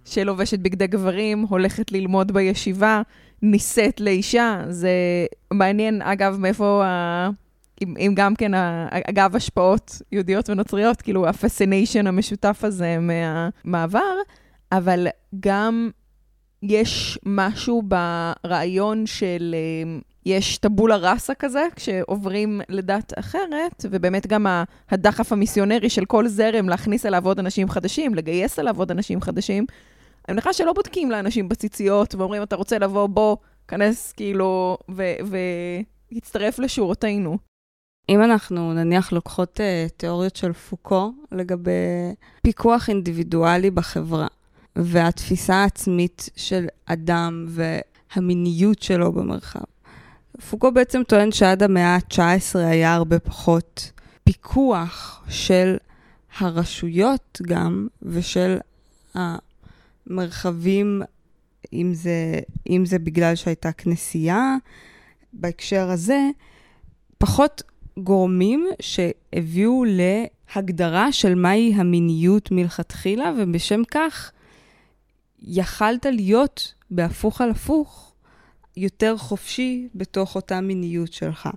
[0.04, 3.02] שלובשת בגדי גברים, הולכת ללמוד בישיבה,
[3.42, 4.62] נישאת לאישה.
[4.68, 4.90] זה
[5.52, 7.30] מעניין, אגב, מאיפה ה...
[7.82, 8.52] אם, אם גם כן,
[8.90, 14.14] אגב, השפעות יהודיות ונוצריות, כאילו הפסיניישן המשותף הזה מהמעבר,
[14.72, 15.06] אבל
[15.40, 15.90] גם
[16.62, 19.54] יש משהו ברעיון של
[20.26, 24.46] יש טבולה ראסה כזה, כשעוברים לדת אחרת, ובאמת גם
[24.90, 29.66] הדחף המיסיונרי של כל זרם להכניס אליו עוד אנשים חדשים, לגייס אליו עוד אנשים חדשים.
[30.28, 33.36] אני מניחה שלא בודקים לאנשים בציציות ואומרים, אתה רוצה לבוא, בוא,
[33.68, 34.78] כנס כאילו,
[36.12, 37.38] והצטרף לשורותינו.
[38.08, 41.70] אם אנחנו נניח לוקחות uh, תיאוריות של פוקו לגבי
[42.42, 44.26] פיקוח אינדיבידואלי בחברה,
[44.76, 49.60] והתפיסה העצמית של אדם והמיניות שלו במרחב,
[50.40, 53.92] פוקו בעצם טוען שעד המאה ה-19 היה הרבה פחות
[54.24, 55.76] פיקוח של
[56.38, 58.58] הרשויות גם, ושל
[59.14, 61.02] המרחבים,
[61.72, 64.56] אם זה, אם זה בגלל שהייתה כנסייה,
[65.32, 66.28] בהקשר הזה,
[67.18, 67.62] פחות
[67.98, 74.32] גורמים שהביאו להגדרה של מהי המיניות מלכתחילה, ובשם כך
[75.42, 78.05] יכלת להיות בהפוך על הפוך
[78.76, 81.48] יותר חופשי בתוך אותה מיניות שלך.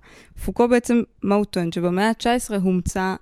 [0.45, 1.71] פוקו בעצם, מה הוא טוען?
[1.71, 3.15] שבמאה ה-19 הומצא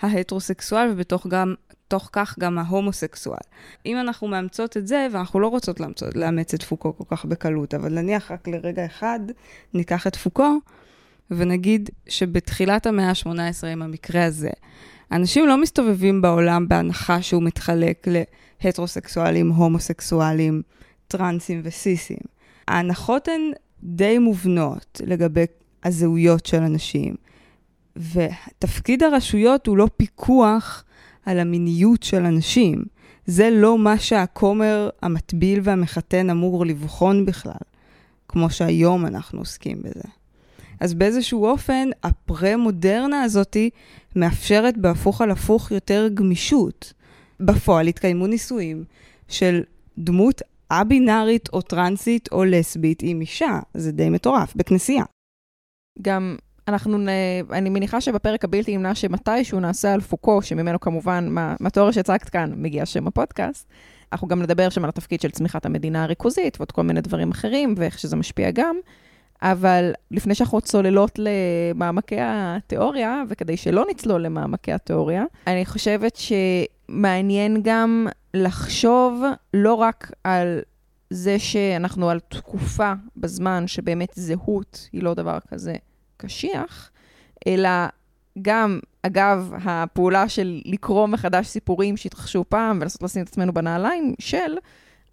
[0.00, 1.54] ההטרוסקסואל ובתוך גם,
[1.88, 3.38] תוך כך גם ההומוסקסואל.
[3.86, 7.74] אם אנחנו מאמצות את זה, ואנחנו לא רוצות לאמצות, לאמץ את פוקו כל כך בקלות,
[7.74, 9.20] אבל נניח רק לרגע אחד,
[9.74, 10.58] ניקח את פוקו,
[11.30, 14.50] ונגיד שבתחילת המאה ה-18, עם המקרה הזה,
[15.12, 18.06] אנשים לא מסתובבים בעולם בהנחה שהוא מתחלק
[18.64, 20.62] להטרוסקסואלים, הומוסקסואלים,
[21.08, 22.33] טרנסים וסיסים.
[22.68, 23.50] ההנחות הן
[23.82, 25.44] די מובנות לגבי
[25.84, 27.14] הזהויות של אנשים,
[27.96, 30.84] ותפקיד הרשויות הוא לא פיקוח
[31.26, 32.84] על המיניות של אנשים.
[33.26, 37.64] זה לא מה שהכומר המטביל והמחתן אמור לבחון בכלל,
[38.28, 40.08] כמו שהיום אנחנו עוסקים בזה.
[40.80, 43.70] אז באיזשהו אופן, הפרה-מודרנה הזאתי
[44.16, 46.92] מאפשרת בהפוך על הפוך יותר גמישות.
[47.40, 48.84] בפועל התקיימו ניסויים
[49.28, 49.62] של
[49.98, 55.04] דמות א-בינארית או טרנסית או לסבית עם אישה, זה די מטורף, בכנסייה.
[56.02, 56.36] גם
[56.68, 57.08] אנחנו, נ...
[57.52, 62.52] אני מניחה שבפרק הבלתי נמנע שמתישהו נעשה על פוקו, שממנו כמובן, מה, מהתיאוריה שהצגת כאן,
[62.56, 63.68] מגיע שם הפודקאסט,
[64.12, 67.74] אנחנו גם נדבר שם על התפקיד של צמיחת המדינה הריכוזית ועוד כל מיני דברים אחרים,
[67.76, 68.76] ואיך שזה משפיע גם.
[69.42, 76.16] אבל לפני שאנחנו צוללות למעמקי התיאוריה, וכדי שלא נצלול למעמקי התיאוריה, אני חושבת
[76.90, 79.22] שמעניין גם לחשוב
[79.54, 80.60] לא רק על
[81.10, 85.74] זה שאנחנו על תקופה בזמן שבאמת זהות היא לא דבר כזה
[86.16, 86.90] קשיח,
[87.46, 87.68] אלא
[88.42, 94.56] גם, אגב, הפעולה של לקרוא מחדש סיפורים שהתרחשו פעם ולנסות לשים את עצמנו בנעליים של,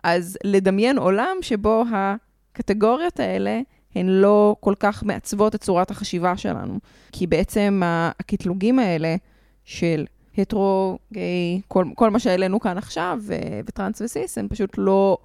[0.03, 3.59] אז לדמיין עולם שבו הקטגוריות האלה
[3.95, 6.79] הן לא כל כך מעצבות את צורת החשיבה שלנו.
[7.11, 9.15] כי בעצם הקטלוגים האלה
[9.63, 10.05] של
[10.37, 13.19] הטרו, גיי, כל, כל מה שהעלינו כאן עכשיו,
[13.65, 15.17] וטרנס וסיס, הם פשוט לא...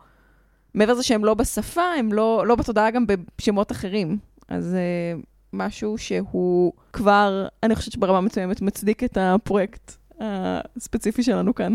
[0.74, 3.04] מעבר לזה שהם לא בשפה, הם לא, לא בתודעה גם
[3.38, 4.18] בשמות אחרים.
[4.48, 5.14] אז זה
[5.52, 11.74] משהו שהוא כבר, אני חושבת שברמה מסוימת מצדיק את הפרויקט הספציפי שלנו כאן.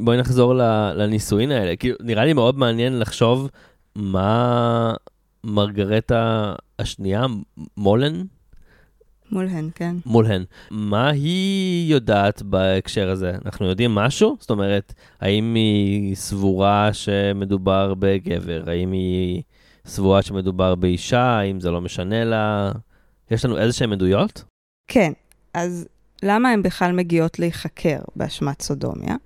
[0.00, 0.54] בואי נחזור
[0.94, 1.76] לנישואין האלה.
[1.76, 3.48] כאילו, נראה לי מאוד מעניין לחשוב
[3.96, 4.94] מה
[5.44, 7.26] מרגרטה השנייה,
[7.76, 8.22] מולן?
[9.32, 9.96] מולהן, כן.
[10.06, 10.44] מולהן.
[10.70, 13.32] מה היא יודעת בהקשר הזה?
[13.44, 14.36] אנחנו יודעים משהו?
[14.40, 18.62] זאת אומרת, האם היא סבורה שמדובר בגבר?
[18.66, 19.42] האם היא
[19.86, 21.22] סבורה שמדובר באישה?
[21.22, 22.72] האם זה לא משנה לה?
[23.30, 24.44] יש לנו איזה שהן עדויות?
[24.88, 25.12] כן.
[25.54, 25.88] אז
[26.22, 29.16] למה הן בכלל מגיעות להיחקר באשמת סודומיה?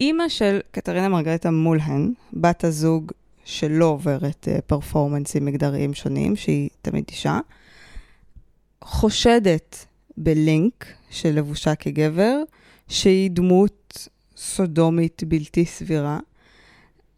[0.00, 3.12] אימא של קטרינה מרגרטה מולהן, בת הזוג
[3.44, 7.38] שלא עוברת פרפורמנסים מגדריים שונים, שהיא תמיד אישה,
[8.84, 12.42] חושדת בלינק שלבושה כגבר,
[12.88, 16.18] שהיא דמות סודומית בלתי סבירה,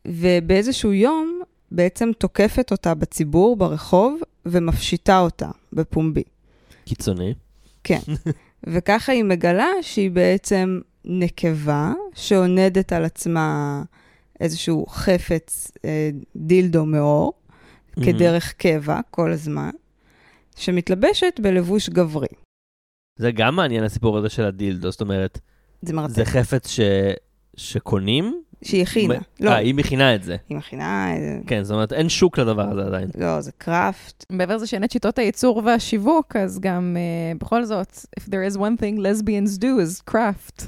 [0.08, 6.22] ובאיזשהו יום בעצם תוקפת אותה בציבור, ברחוב, ומפשיטה אותה בפומבי.
[6.84, 7.34] קיצוני.
[7.84, 8.00] כן.
[8.72, 13.82] וככה היא מגלה שהיא בעצם נקבה שעונדת על עצמה
[14.40, 18.04] איזשהו חפץ, אה, דילדו מאור, mm-hmm.
[18.04, 19.70] כדרך קבע כל הזמן,
[20.56, 22.26] שמתלבשת בלבוש גברי.
[23.16, 25.38] זה גם מעניין הסיפור הזה של הדילדו, זאת אומרת,
[25.82, 26.14] זה מרתק.
[26.14, 26.80] זה חפץ ש...
[27.56, 28.42] שקונים?
[28.64, 29.14] שהיא הכינה.
[29.40, 29.50] לא.
[29.50, 30.36] אה, היא מכינה את זה.
[30.48, 31.06] היא מכינה...
[31.46, 33.08] כן, זאת אומרת, אין שוק לדבר הזה עדיין.
[33.18, 34.24] לא, זה craft.
[34.30, 38.56] מעבר לזה שאין את שיטות הייצור והשיווק, אז גם uh, בכל זאת, if there is
[38.56, 40.66] one thing lesbians do is craft.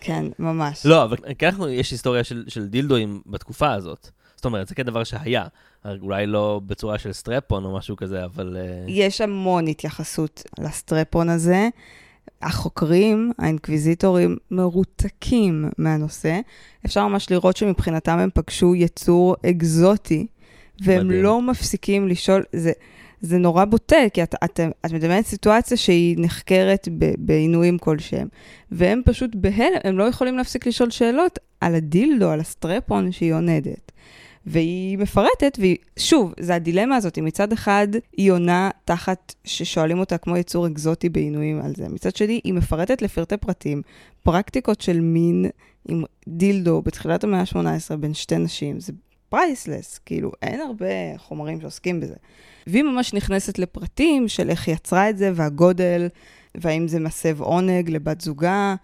[0.00, 0.86] כן, ממש.
[0.86, 4.10] לא, אבל כן, יש היסטוריה של, של דילדואים בתקופה הזאת.
[4.36, 5.44] זאת אומרת, זה כן דבר שהיה.
[5.86, 8.56] אולי לא בצורה של strap-on או משהו כזה, אבל...
[8.60, 11.68] אה, יש המון התייחסות ל strap-on הזה.
[12.42, 16.40] החוקרים, האינקוויזיטורים, מרותקים מהנושא.
[16.86, 20.26] אפשר ממש לראות שמבחינתם הם פגשו יצור אקזוטי,
[20.80, 21.22] והם מדהים.
[21.22, 22.72] לא מפסיקים לשאול, זה,
[23.20, 28.28] זה נורא בוטה, כי את, את, את מדמיינת סיטואציה שהיא נחקרת בעינויים כלשהם,
[28.70, 33.92] והם פשוט בהלם, הם לא יכולים להפסיק לשאול שאלות על הדילדו, על הסטרפון שהיא עונדת.
[34.46, 40.66] והיא מפרטת, ושוב, זה הדילמה הזאת, מצד אחד היא עונה תחת ששואלים אותה כמו יצור
[40.66, 43.82] אקזוטי בעינויים על זה, מצד שני היא מפרטת לפרטי פרטים,
[44.22, 45.46] פרקטיקות של מין
[45.88, 48.92] עם דילדו בתחילת המאה ה-18 בין שתי נשים, זה
[49.28, 52.14] priceless, כאילו אין הרבה חומרים שעוסקים בזה.
[52.66, 56.08] והיא ממש נכנסת לפרטים של איך היא יצרה את זה והגודל,
[56.54, 58.74] והאם זה מסב עונג לבת זוגה.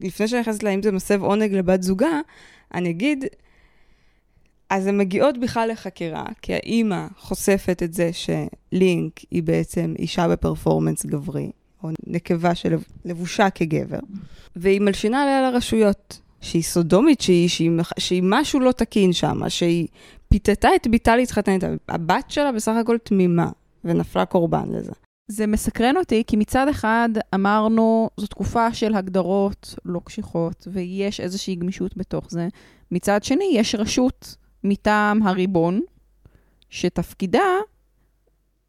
[0.00, 2.20] לפני שאני נכנסת להאם זה מסב עונג לבת זוגה,
[2.74, 3.24] אני אגיד,
[4.70, 11.06] אז הן מגיעות בכלל לחקירה, כי האימא חושפת את זה שלנק היא בעצם אישה בפרפורמנס
[11.06, 11.50] גברי,
[11.82, 13.98] או נקבה שלבושה כגבר,
[14.56, 16.20] והיא מלשינה עליה לרשויות.
[16.40, 19.86] שהיא סודומית, שהיא, שהיא, שהיא משהו לא תקין שם, שהיא
[20.28, 21.66] פיתתה את ביתה להתחתן איתה.
[21.88, 23.50] הבת שלה בסך הכל תמימה,
[23.84, 24.92] ונפלה קורבן לזה.
[25.28, 31.54] זה מסקרן אותי, כי מצד אחד אמרנו, זו תקופה של הגדרות לא קשיחות, ויש איזושהי
[31.54, 32.48] גמישות בתוך זה.
[32.90, 35.80] מצד שני, יש רשות מטעם הריבון,
[36.70, 37.48] שתפקידה,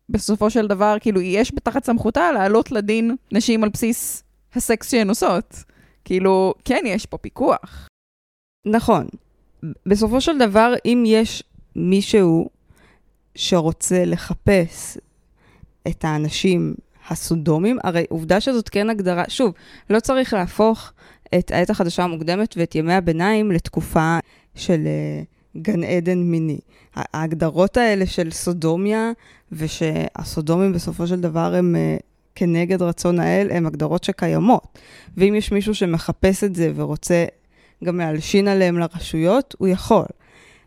[0.10, 4.23] בסופו של דבר, כאילו, יש בתחת סמכותה להעלות לדין נשים על בסיס
[4.54, 5.63] הסקס שהן עושות.
[6.06, 7.88] כאילו, כן, יש פה פיקוח.
[8.65, 9.08] נכון.
[9.86, 11.43] בסופו של דבר, אם יש
[11.75, 12.49] מישהו
[13.36, 14.97] שרוצה לחפש
[15.88, 16.75] את האנשים
[17.10, 19.54] הסודומים, הרי עובדה שזאת כן הגדרה, שוב,
[19.89, 20.91] לא צריך להפוך
[21.39, 24.17] את העת החדשה המוקדמת ואת ימי הביניים לתקופה
[24.56, 26.60] של uh, גן עדן מיני.
[26.96, 29.12] ההגדרות האלה של סודומיה,
[29.52, 32.04] ושהסודומים בסופו של דבר הם uh,
[32.36, 34.80] כנגד רצון האל, הן הגדרות שקיימות.
[35.18, 37.26] ואם יש מישהו שמחפש את זה ורוצה
[37.84, 40.06] גם להלשין עליהם לרשויות, הוא יכול.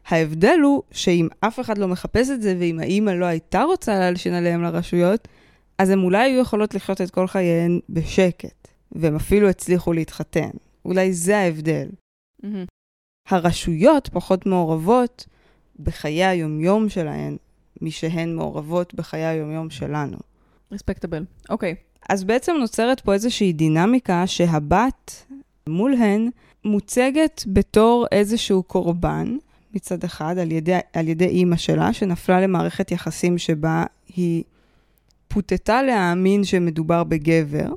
[0.09, 4.35] ההבדל הוא שאם אף אחד לא מחפש את זה, ואם האימא לא הייתה רוצה להלשין
[4.35, 5.29] עליהם לרשויות,
[5.79, 10.51] אז הן אולי היו יכולות לחיות את כל חייהן בשקט, והם אפילו הצליחו להתחתן.
[10.85, 11.89] אולי זה ההבדל.
[12.43, 12.72] Mm-hmm.
[13.29, 15.27] הרשויות פחות מעורבות
[15.81, 17.37] בחיי היומיום שלהן,
[17.81, 20.17] משהן מעורבות בחיי היומיום שלנו.
[20.73, 21.73] רספקטבל, אוקיי.
[21.73, 21.93] Okay.
[22.09, 25.27] אז בעצם נוצרת פה איזושהי דינמיקה שהבת
[25.69, 26.31] מולהן
[26.65, 29.37] מוצגת בתור איזשהו קורבן,
[29.75, 33.85] מצד אחד, על ידי, על ידי אימא שלה, שנפלה למערכת יחסים שבה
[34.17, 34.45] היא
[35.29, 37.75] פותתה להאמין שמדובר בגבר,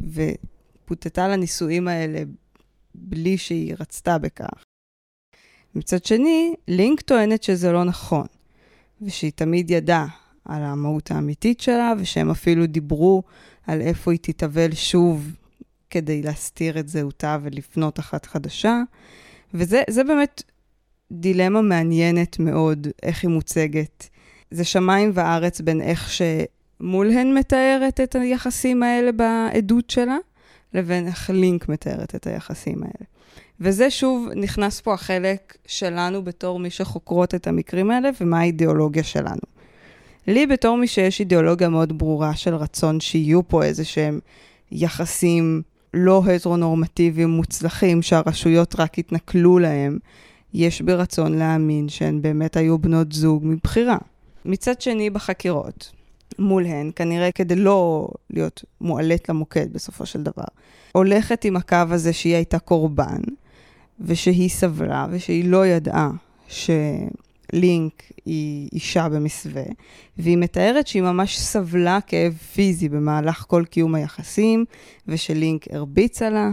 [0.00, 2.22] ופותתה לנישואים האלה
[2.94, 4.63] בלי שהיא רצתה בכך.
[5.74, 8.26] מצד שני, לינק טוענת שזה לא נכון,
[9.02, 10.06] ושהיא תמיד ידעה
[10.44, 13.22] על המהות האמיתית שלה, ושהם אפילו דיברו
[13.66, 15.36] על איפה היא תתאבל שוב
[15.90, 18.82] כדי להסתיר את זהותה ולפנות אחת חדשה.
[19.54, 20.42] וזה באמת
[21.12, 24.08] דילמה מעניינת מאוד, איך היא מוצגת.
[24.50, 30.16] זה שמיים וארץ בין איך שמולהן מתארת את היחסים האלה בעדות שלה,
[30.74, 33.13] לבין איך לינק מתארת את היחסים האלה.
[33.60, 39.40] וזה שוב, נכנס פה החלק שלנו בתור מי שחוקרות את המקרים האלה, ומה האידיאולוגיה שלנו.
[40.26, 44.20] לי בתור מי שיש אידיאולוגיה מאוד ברורה של רצון שיהיו פה איזה שהם
[44.72, 45.62] יחסים
[45.94, 49.98] לא הטרונורמטיביים מוצלחים, שהרשויות רק יתנכלו להם,
[50.54, 53.98] יש ברצון להאמין שהן באמת היו בנות זוג מבחירה.
[54.44, 55.92] מצד שני, בחקירות,
[56.38, 60.44] מולהן, כנראה כדי לא להיות מועלית למוקד בסופו של דבר,
[60.92, 63.20] הולכת עם הקו הזה שהיא הייתה קורבן,
[64.00, 66.10] ושהיא סבלה, ושהיא לא ידעה
[66.48, 69.64] שלינק היא אישה במסווה,
[70.18, 74.64] והיא מתארת שהיא ממש סבלה כאב פיזי במהלך כל קיום היחסים,
[75.08, 76.50] ושלינק הרביצה לה.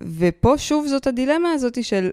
[0.00, 2.10] ופה שוב זאת הדילמה הזאת של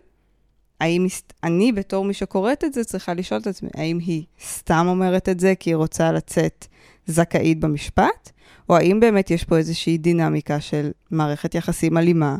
[0.80, 1.08] האם
[1.43, 5.39] אני בתור מי שקוראת את זה צריכה לשאול את עצמי, האם היא סתם אומרת את
[5.39, 6.67] זה כי היא רוצה לצאת
[7.06, 8.32] זכאית במשפט,
[8.69, 12.38] או האם באמת יש פה איזושהי דינמיקה של מערכת יחסים אלימה,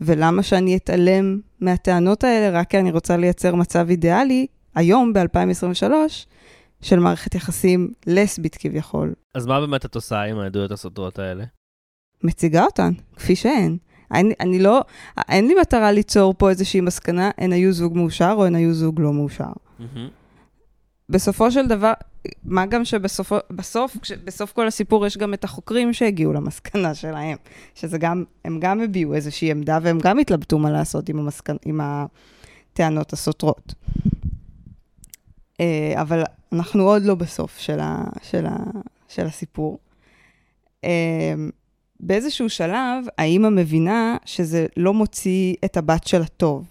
[0.00, 5.92] ולמה שאני אתעלם מהטענות האלה רק כי אני רוצה לייצר מצב אידיאלי, היום, ב-2023,
[6.80, 9.14] של מערכת יחסים לסבית כביכול.
[9.34, 11.44] אז מה באמת את עושה עם העדויות הסותרות האלה?
[12.22, 13.76] מציגה אותן, כפי שהן.
[14.12, 14.80] אני, אני לא,
[15.28, 19.00] אין לי מטרה ליצור פה איזושהי מסקנה, הן היו זוג מאושר או הן היו זוג
[19.00, 19.44] לא מאושר.
[19.44, 19.84] Mm-hmm.
[21.08, 21.92] בסופו של דבר,
[22.44, 27.36] מה גם שבסופו, בסוף, כל הסיפור יש גם את החוקרים שהגיעו למסקנה שלהם,
[27.74, 31.56] שזה גם, הם גם הביעו איזושהי עמדה והם גם התלבטו מה לעשות עם, המסקנ...
[31.64, 33.74] עם הטענות הסותרות.
[35.60, 38.56] אה, אבל אנחנו עוד לא בסוף של, ה, של, ה,
[39.08, 39.78] של הסיפור.
[40.84, 41.34] אה,
[42.00, 46.64] באיזשהו שלב, האימא מבינה שזה לא מוציא את הבת שלה טוב,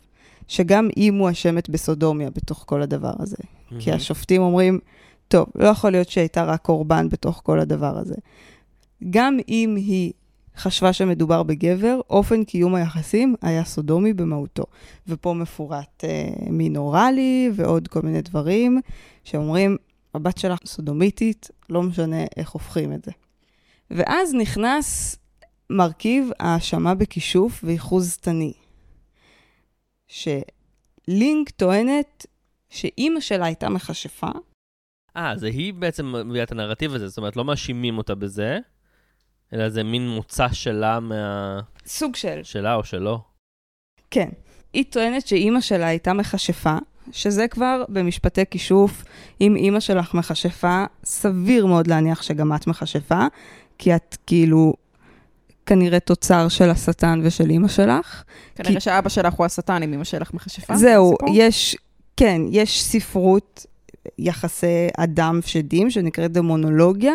[0.48, 3.38] שגם היא מואשמת בסודומיה בתוך כל הדבר הזה.
[3.78, 3.84] Mm-hmm.
[3.84, 4.80] כי השופטים אומרים,
[5.28, 8.16] טוב, לא יכול להיות שהייתה רק קורבן בתוך כל הדבר הזה.
[9.10, 10.14] גם אם היא
[10.58, 14.64] חשבה שמדובר בגבר, אופן קיום היחסים היה סודומי במהותו.
[15.08, 18.82] ופה מפורט אה, מין אוראלי ועוד כל מיני דברים
[19.24, 19.78] שאומרים,
[20.14, 23.12] הבת שלך סודומיתית, לא משנה איך הופכים את זה.
[23.92, 25.16] ואז נכנס
[25.70, 28.54] מרכיב האשמה בכישוף וייחוז שטני.
[30.08, 32.26] שלינק טוענת
[32.74, 34.28] שאימא שלה הייתה מכשפה.
[35.18, 38.60] אה, זה היא בעצם מביאה את הנרטיב הזה, זאת אומרת, לא מאשימים אותה בזה,
[39.54, 41.60] אלא זה מין מוצא שלה מה...
[41.86, 42.40] סוג של.
[42.44, 43.22] שלה או שלו.
[44.12, 44.30] כן.
[44.74, 46.78] היא טוענת שאימא שלה הייתה מכשפה,
[47.12, 49.04] שזה כבר במשפטי כישוף,
[49.42, 53.26] אם אימא שלך מכשפה, סביר מאוד להניח שגם את מכשפה,
[53.78, 54.74] כי את כאילו
[55.66, 58.24] כנראה תוצר של השטן ושל אימא שלך.
[58.56, 60.76] כנראה כי- שאבא שלך הוא השטן עם אמא שלך מכשפה.
[60.76, 61.30] זהו, סיפור?
[61.38, 61.76] יש,
[62.18, 63.66] כן, יש ספרות
[64.20, 67.14] יחסי אדם שדים, שנקראת דמונולוגיה,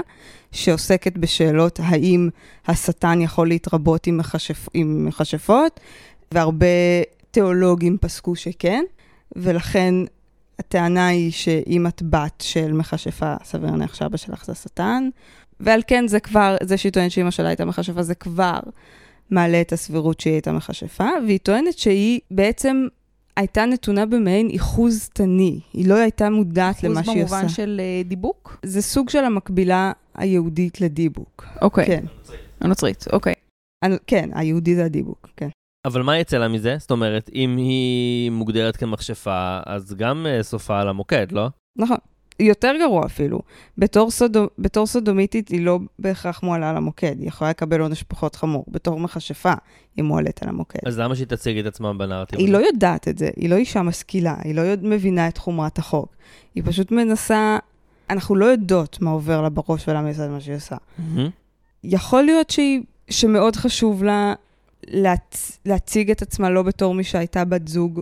[0.53, 2.29] שעוסקת בשאלות האם
[2.69, 5.81] השטן יכול להתרבות עם, מכשפ, עם מכשפות,
[6.33, 6.67] והרבה
[7.31, 8.85] תיאולוגים פסקו שכן,
[9.37, 9.95] ולכן
[10.59, 15.09] הטענה היא שאם את בת של מכשפה, סביר להניח שאבא שלך זה השטן,
[15.61, 18.59] ועל כן זה כבר, זה שהיא טוענת שאימא שלה הייתה מכשפה, זה כבר
[19.31, 22.87] מעלה את הסבירות שהיא הייתה מכשפה, והיא טוענת שהיא בעצם
[23.39, 25.61] הייתה נתונה במעין איחוז תני.
[25.73, 27.35] היא לא הייתה מודעת למה שהיא עושה.
[27.35, 28.59] במובן של אה, דיבוק?
[28.65, 31.45] זה סוג של המקבילה היהודית לדיבוק.
[31.63, 31.87] אוקיי.
[31.87, 32.05] כן.
[32.61, 33.35] הנוצרית, אוקיי.
[33.85, 35.49] אני- כן, היהודי זה הדיבוק, כן.
[35.87, 36.77] אבל מה יצא לה מזה?
[36.79, 41.47] זאת אומרת, אם היא מוגדרת כמכשפה, אז גם אה, סופה על המוקד, לא?
[41.79, 41.97] נכון.
[42.41, 43.41] יותר גרוע אפילו.
[43.79, 48.37] בתור, סודו, בתור סודומיתית היא לא בהכרח מועלה על המוקד, היא יכולה לקבל עונש פחות
[48.37, 48.65] חמור.
[48.69, 49.53] בתור מכשפה
[49.97, 50.79] היא מועלת על המוקד.
[50.87, 52.39] אז למה שהיא תציג את עצמה בנרטיב?
[52.39, 52.53] היא?
[52.53, 56.15] לא יודעת את זה, היא לא אישה משכילה, היא לא יודע- מבינה את חומרת החוק.
[56.55, 57.59] היא פשוט מנסה,
[58.11, 60.77] אנחנו לא יודעות מה עובר לה בראש ולמה היא עושה את מה שהיא עושה.
[60.99, 61.31] מהמם.
[61.85, 62.81] יכול להיות שהיא,
[63.11, 64.35] שמאוד חשוב לה
[64.87, 68.01] להצ, להציג את עצמה לא בתור מי שהייתה בת זוג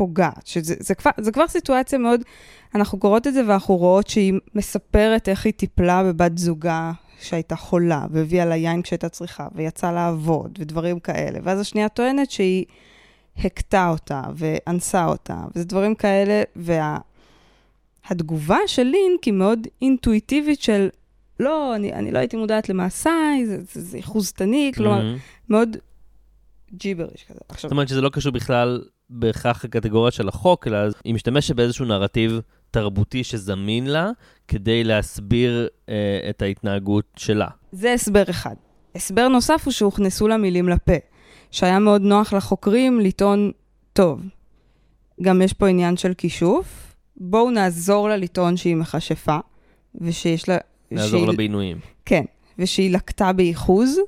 [0.00, 2.20] פוגעת, שזה זה כבר, זה כבר סיטואציה מאוד,
[2.74, 8.06] אנחנו קוראות את זה ואנחנו רואות שהיא מספרת איך היא טיפלה בבת זוגה שהייתה חולה,
[8.10, 11.38] והביאה לה יין כשהייתה צריכה, ויצאה לעבוד, ודברים כאלה.
[11.42, 12.64] ואז השנייה טוענת שהיא
[13.36, 16.42] הכתה אותה, ואנסה אותה, וזה דברים כאלה,
[18.06, 20.88] והתגובה של לינק היא מאוד אינטואיטיבית של,
[21.40, 25.18] לא, אני, אני לא הייתי מודעת למעשיי, זה, זה, זה אחוזתני, כלומר, מהמם.
[25.48, 25.76] מאוד
[26.74, 27.40] ג'יבריש כזה.
[27.48, 31.84] עכשיו, זאת אומרת שזה לא קשור בכלל בהכרח לקטגוריה של החוק, אלא היא משתמשת באיזשהו
[31.84, 32.40] נרטיב
[32.70, 34.10] תרבותי שזמין לה,
[34.48, 35.94] כדי להסביר אה,
[36.30, 37.48] את ההתנהגות שלה.
[37.72, 38.54] זה הסבר אחד.
[38.94, 40.92] הסבר נוסף הוא שהוכנסו לה מילים לפה,
[41.50, 43.50] שהיה מאוד נוח לחוקרים לטעון,
[43.92, 44.20] טוב,
[45.22, 49.38] גם יש פה עניין של כישוף, בואו נעזור לה לטעון שהיא מכשפה,
[50.00, 50.56] ושיש לה...
[50.90, 51.78] לעזור שהיא- לה בעינויים.
[52.04, 52.24] כן,
[52.58, 53.98] ושהיא לקטה באיחוז.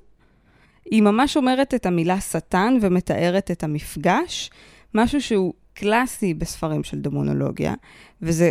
[0.91, 4.51] היא ממש אומרת את המילה שטן ומתארת את המפגש,
[4.95, 7.75] משהו שהוא קלאסי בספרים של דמונולוגיה,
[8.23, 8.51] וזה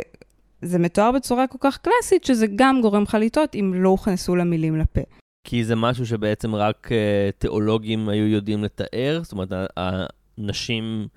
[0.62, 4.44] זה מתואר בצורה כל כך קלאסית, שזה גם גורם לך לטעות אם לא הוכנסו לה
[4.44, 5.02] מילים לפה.
[5.44, 11.08] כי זה משהו שבעצם רק אה, תיאולוגים היו יודעים לתאר, זאת אומרת, הנשים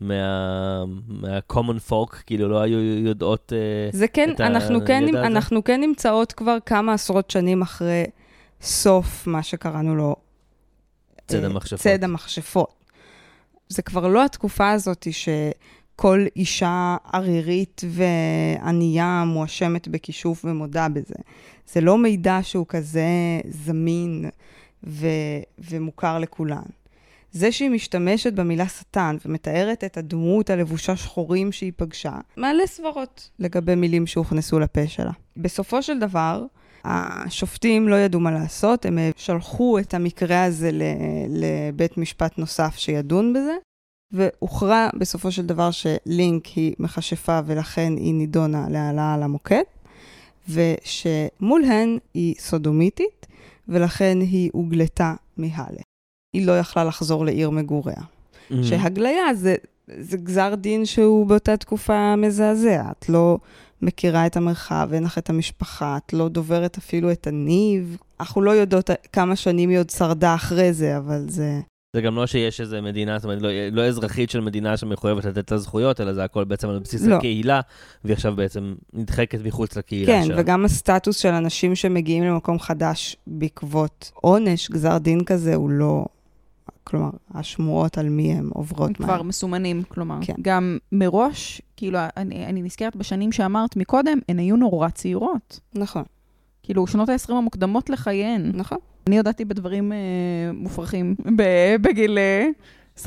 [0.00, 3.52] מה- מה-common folk, כאילו לא היו יודעות...
[3.52, 5.26] אה, זה כן, את אנחנו כן, הידע הזה?
[5.26, 8.04] אנחנו כן נמצאות כבר כמה עשרות שנים אחרי
[8.60, 10.16] סוף מה שקראנו לו
[11.26, 11.78] צד אה, המכשפות.
[11.80, 12.81] צד המכשפות.
[13.72, 21.14] זה כבר לא התקופה הזאת שכל אישה ערירית וענייה מואשמת בכישוף ומודה בזה.
[21.72, 23.06] זה לא מידע שהוא כזה
[23.48, 24.30] זמין
[24.84, 25.06] ו-
[25.58, 26.62] ומוכר לכולן.
[27.32, 33.74] זה שהיא משתמשת במילה שטן ומתארת את הדמות הלבושה שחורים שהיא פגשה, מעלה סברות לגבי
[33.74, 35.12] מילים שהוכנסו לפה שלה.
[35.36, 36.44] בסופו של דבר,
[36.84, 40.70] השופטים לא ידעו מה לעשות, הם אה, שלחו את המקרה הזה
[41.28, 43.54] לבית משפט נוסף שידון בזה,
[44.12, 49.62] והוכרע בסופו של דבר שלינק היא מכשפה ולכן היא נידונה להעלאה על המוקד,
[50.48, 53.26] ושמולהן היא סודומיתית,
[53.68, 55.82] ולכן היא הוגלתה מהלה.
[56.32, 57.96] היא לא יכלה לחזור לעיר מגוריה.
[58.50, 58.64] מהמם.
[58.64, 59.54] שהגליה זה,
[59.98, 62.82] זה גזר דין שהוא באותה תקופה מזעזע.
[62.90, 63.38] את לא
[63.82, 67.96] מכירה את המרחב, אין לך את המשפחה, את לא דוברת אפילו את הניב.
[68.20, 71.60] אנחנו לא יודעות כמה שנים היא עוד שרדה אחרי זה, אבל זה...
[71.96, 75.50] זה גם לא שיש איזה מדינה, זאת אומרת, לא, לא אזרחית של מדינה שמחויבת לתת
[75.50, 77.14] לה זכויות, אלא זה הכל בעצם על בסיס לא.
[77.14, 77.60] הקהילה,
[78.04, 80.34] והיא עכשיו בעצם נדחקת מחוץ לקהילה כן, שלה.
[80.38, 86.04] וגם הסטטוס של אנשים שמגיעים למקום חדש בעקבות עונש, גזר דין כזה, הוא לא...
[86.84, 90.18] כלומר, השמועות על מי הם עוברות הם כבר מסומנים, כלומר.
[90.20, 90.34] כן.
[90.42, 95.60] גם מראש, כאילו, אני, אני נזכרת בשנים שאמרת מקודם, הן היו נורא צעירות.
[95.74, 96.02] נכון,
[96.62, 98.52] כאילו, שנות ה-20 המוקדמות לחייהן.
[98.54, 98.78] נכון.
[99.06, 99.98] אני הודעתי בדברים אה,
[100.54, 102.48] מופרכים ב- בגיל אה,
[102.98, 103.02] 22-3.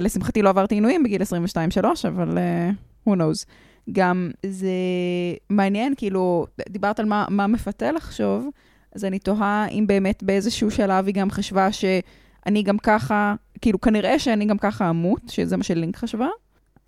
[0.00, 1.26] לשמחתי לא עברתי עינויים בגיל 22-3,
[2.08, 2.70] אבל אה,
[3.08, 3.46] who knows.
[3.92, 4.68] גם זה
[5.50, 8.48] מעניין, כאילו, דיברת על מה, מה מפתה לחשוב,
[8.94, 11.68] אז אני תוהה אם באמת באיזשהו שלב היא גם חשבה
[12.44, 16.28] שאני גם ככה, כאילו, כנראה שאני גם ככה אמות, שזה מה שלינק חשבה,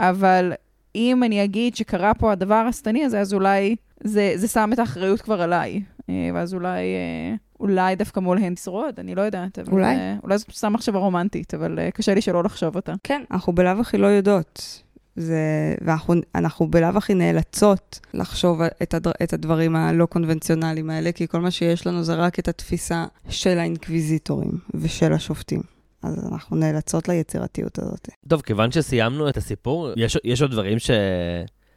[0.01, 0.53] אבל
[0.95, 5.21] אם אני אגיד שקרה פה הדבר השטני הזה, אז אולי זה, זה שם את האחריות
[5.21, 5.83] כבר עליי.
[6.11, 9.59] אה, ואז אולי, אה, אולי דווקא מולהן תשרוד, אני לא יודעת.
[9.59, 9.97] אבל, אולי.
[9.97, 12.95] אה, אולי זאת סתם מחשבה רומנטית, אבל קשה לי שלא לחשוב אותה.
[13.05, 14.83] כן, אנחנו בלאו הכי לא יודעות.
[15.17, 21.41] זה, ואנחנו בלאו הכי נאלצות לחשוב את, הדר, את הדברים הלא קונבנציונליים האלה, כי כל
[21.41, 25.61] מה שיש לנו זה רק את התפיסה של האינקוויזיטורים ושל השופטים.
[26.03, 28.09] אז אנחנו נאלצות ליצירתיות הזאת.
[28.29, 30.91] טוב, כיוון שסיימנו את הסיפור, יש, יש עוד דברים ש...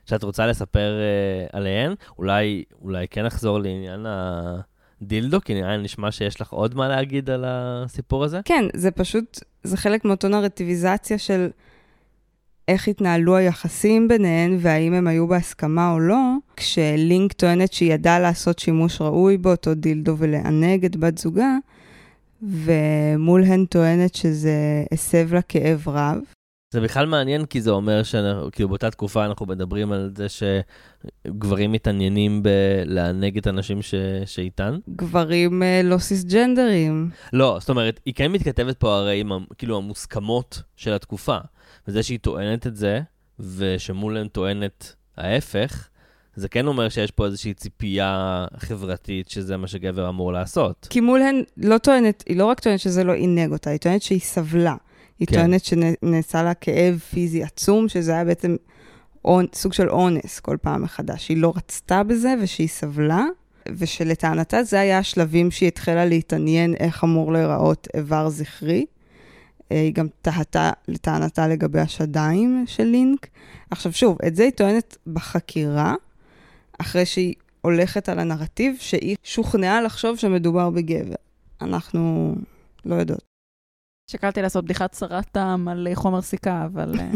[0.05, 1.93] שאת רוצה לספר uh, עליהן?
[2.17, 4.05] אולי, אולי כן נחזור לעניין
[5.01, 8.39] הדילדו, כי נראה לי נשמע שיש לך עוד מה להגיד על הסיפור הזה.
[8.45, 11.49] כן, זה פשוט, זה חלק מאותו נרטיביזציה של
[12.67, 18.59] איך התנהלו היחסים ביניהן והאם הם היו בהסכמה או לא, כשלינק טוענת שהיא ידעה לעשות
[18.59, 21.55] שימוש ראוי באותו דילדו ולענג את בת זוגה,
[22.41, 26.17] ומול הן טוענת שזה הסב לה כאב רב.
[26.73, 32.43] זה בכלל מעניין, כי זה אומר שכאילו באותה תקופה אנחנו מדברים על זה שגברים מתעניינים
[32.43, 33.95] בלענג את הנשים ש...
[34.25, 34.77] שאיתן.
[34.95, 37.09] גברים אה, לא סיסג'נדרים.
[37.33, 41.37] לא, זאת אומרת, היא כן מתכתבת פה הרי עם כאילו המוסכמות של התקופה.
[41.87, 43.01] וזה שהיא טוענת את זה,
[43.39, 45.87] ושמולן טוענת ההפך,
[46.35, 50.87] זה כן אומר שיש פה איזושהי ציפייה חברתית שזה מה שגבר אמור לעשות.
[50.89, 54.19] כי מולן לא טוענת, היא לא רק טוענת שזה לא עינג אותה, היא טוענת שהיא
[54.19, 54.75] סבלה.
[55.19, 55.35] היא כן.
[55.35, 58.55] טוענת שנעשה לה כאב פיזי עצום, שזה היה בעצם
[59.25, 61.29] אונ, סוג של אונס כל פעם מחדש.
[61.29, 63.25] היא לא רצתה בזה ושהיא סבלה,
[63.69, 68.85] ושלטענתה זה היה השלבים שהיא התחילה להתעניין איך אמור להיראות איבר זכרי.
[69.71, 73.27] אה, היא גם תהתה לטענתה לגבי השדיים של לינק.
[73.71, 75.95] עכשיו שוב, את זה היא טוענת בחקירה,
[76.79, 81.15] אחרי שהיא הולכת על הנרטיב שהיא שוכנעה לחשוב שמדובר בגבר.
[81.61, 82.35] אנחנו
[82.85, 83.21] לא יודעות.
[84.11, 86.99] שקלתי לעשות בדיחת צרת טעם על חומר סיכה, אבל...
[86.99, 87.11] אה,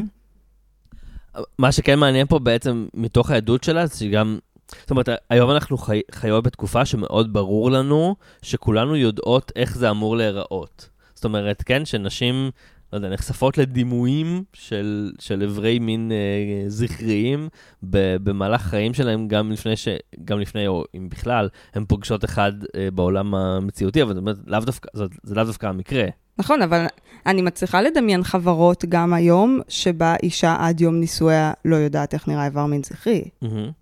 [1.59, 4.39] מה שכן מעניין פה בעצם, מתוך העדות שלה, זה שגם...
[4.79, 10.17] זאת אומרת, היום אנחנו חי, חיות בתקופה שמאוד ברור לנו שכולנו יודעות איך זה אמור
[10.17, 10.89] להיראות.
[11.21, 12.51] זאת אומרת, כן, שנשים,
[12.93, 17.49] לא יודע, נחשפות לדימויים של, של אברי מין אה, זכריים
[17.83, 19.87] ב, במהלך חיים שלהם, גם לפני, ש,
[20.25, 24.59] גם לפני, או אם בכלל, הן פוגשות אחד אה, בעולם המציאותי, אבל זאת אומרת, לאו
[24.59, 26.05] דווקא, זה, זה לאו דווקא המקרה.
[26.37, 26.85] נכון, אבל
[27.25, 32.45] אני מצליחה לדמיין חברות גם היום, שבה אישה עד יום נישואיה לא יודעת איך נראה
[32.45, 33.23] איבר מין זכרי.
[33.43, 33.80] Mm-hmm.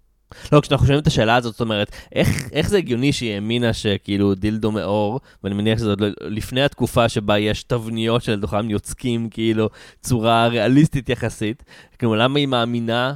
[0.52, 4.36] לא, כשאנחנו שומעים את השאלה הזאת, זאת אומרת, איך, איך זה הגיוני שהיא האמינה שכאילו
[4.36, 9.70] דילדו מאור, ואני מניח שזה עוד לא, לפני התקופה שבה יש תבניות שלתוכם יוצקים כאילו
[10.02, 11.64] צורה ריאליסטית יחסית,
[12.00, 13.14] כאילו למה היא מאמינה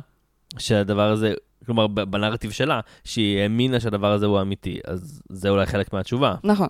[0.57, 1.33] שהדבר הזה,
[1.65, 6.35] כלומר בנרטיב שלה, שהיא האמינה שהדבר הזה הוא אמיתי, אז זה אולי חלק מהתשובה.
[6.43, 6.67] נכון.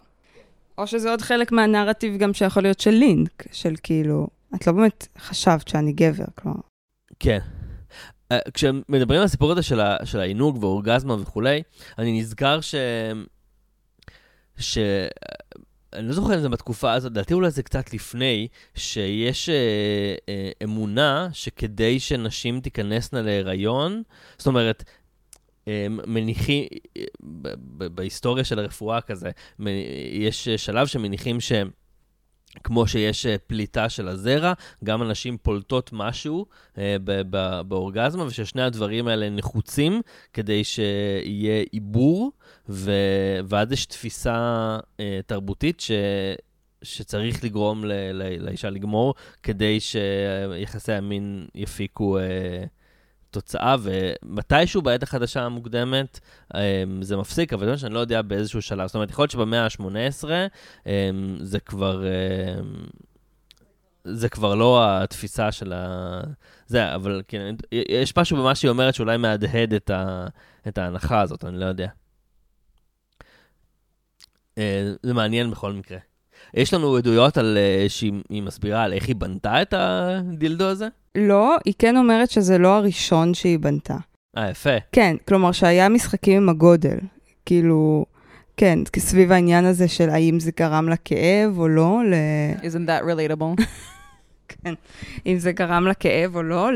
[0.78, 5.08] או שזה עוד חלק מהנרטיב גם שיכול להיות של לינק, של כאילו, את לא באמת
[5.20, 6.60] חשבת שאני גבר, כלומר.
[7.20, 7.40] כן.
[8.32, 11.64] אה, כשמדברים על הסיפור הזה של, העינוג ואורגזמה וכולי,
[11.98, 12.76] אני נזכר ש...
[14.58, 14.78] ש...
[15.94, 19.56] אני לא זוכר אם זה בתקופה הזאת, לדעתי אולי זה קצת לפני, שיש אה,
[20.30, 24.04] אה, אמונה שכדי שנשים תיכנסנה להיריון,
[24.38, 24.84] זאת אומרת,
[25.68, 26.66] אה, מניחים,
[26.98, 27.04] אה,
[27.68, 29.32] בהיסטוריה של הרפואה כזה,
[30.12, 31.70] יש שלב שמניחים שהם...
[32.64, 36.46] כמו שיש אה, פליטה של הזרע, גם אנשים פולטות משהו
[36.78, 36.96] אה,
[37.68, 40.02] באורגזמה, וששני הדברים האלה נחוצים
[40.34, 42.32] כדי שיהיה עיבור,
[42.70, 42.92] ו...
[43.48, 45.92] ואז יש תפיסה אה, תרבותית ש...
[46.84, 47.92] שצריך לגרום ל...
[47.92, 48.46] ל...
[48.46, 52.18] לאישה לגמור, כדי שיחסי המין יפיקו...
[52.18, 52.64] אה,
[53.34, 56.20] תוצאה, ומתישהו בעת החדשה המוקדמת
[56.56, 58.88] אמ, זה מפסיק, אבל זה מה שאני לא יודע באיזשהו שלב.
[58.88, 60.30] זאת אומרת, יכול להיות שבמאה ה-18
[60.86, 62.04] אמ, זה כבר...
[62.06, 62.84] אמ,
[64.04, 66.22] זה כבר לא התפיסה של ה...
[66.68, 70.28] זה, אבל כן, יש משהו במה שהיא אומרת שאולי מהדהד את, ה...
[70.68, 71.88] את ההנחה הזאת, אני לא יודע.
[74.58, 75.98] אה, זה מעניין בכל מקרה.
[76.54, 80.88] יש לנו עדויות על uh, שהיא מסבירה על איך היא בנתה את הדילדו הזה?
[81.16, 83.98] לא, היא כן אומרת שזה לא הראשון שהיא בנתה.
[84.38, 84.70] אה, יפה.
[84.92, 86.98] כן, כלומר שהיה משחקים עם הגודל.
[87.46, 88.06] כאילו,
[88.58, 92.14] כן, סביב העניין הזה של האם זה גרם לה כאב או לא, ל...
[92.62, 93.64] Isn't that relatable?
[94.64, 94.74] כן,
[95.26, 96.70] אם זה גרם לה כאב או לא,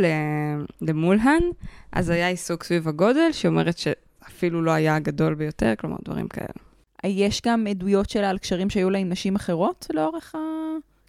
[0.82, 1.44] למולהן,
[1.92, 6.67] אז היה עיסוק סביב הגודל, שאומרת שאפילו לא היה הגדול ביותר, כלומר, דברים כאלה.
[7.04, 10.38] יש גם עדויות שלה על קשרים שהיו לה עם נשים אחרות לאורך ה...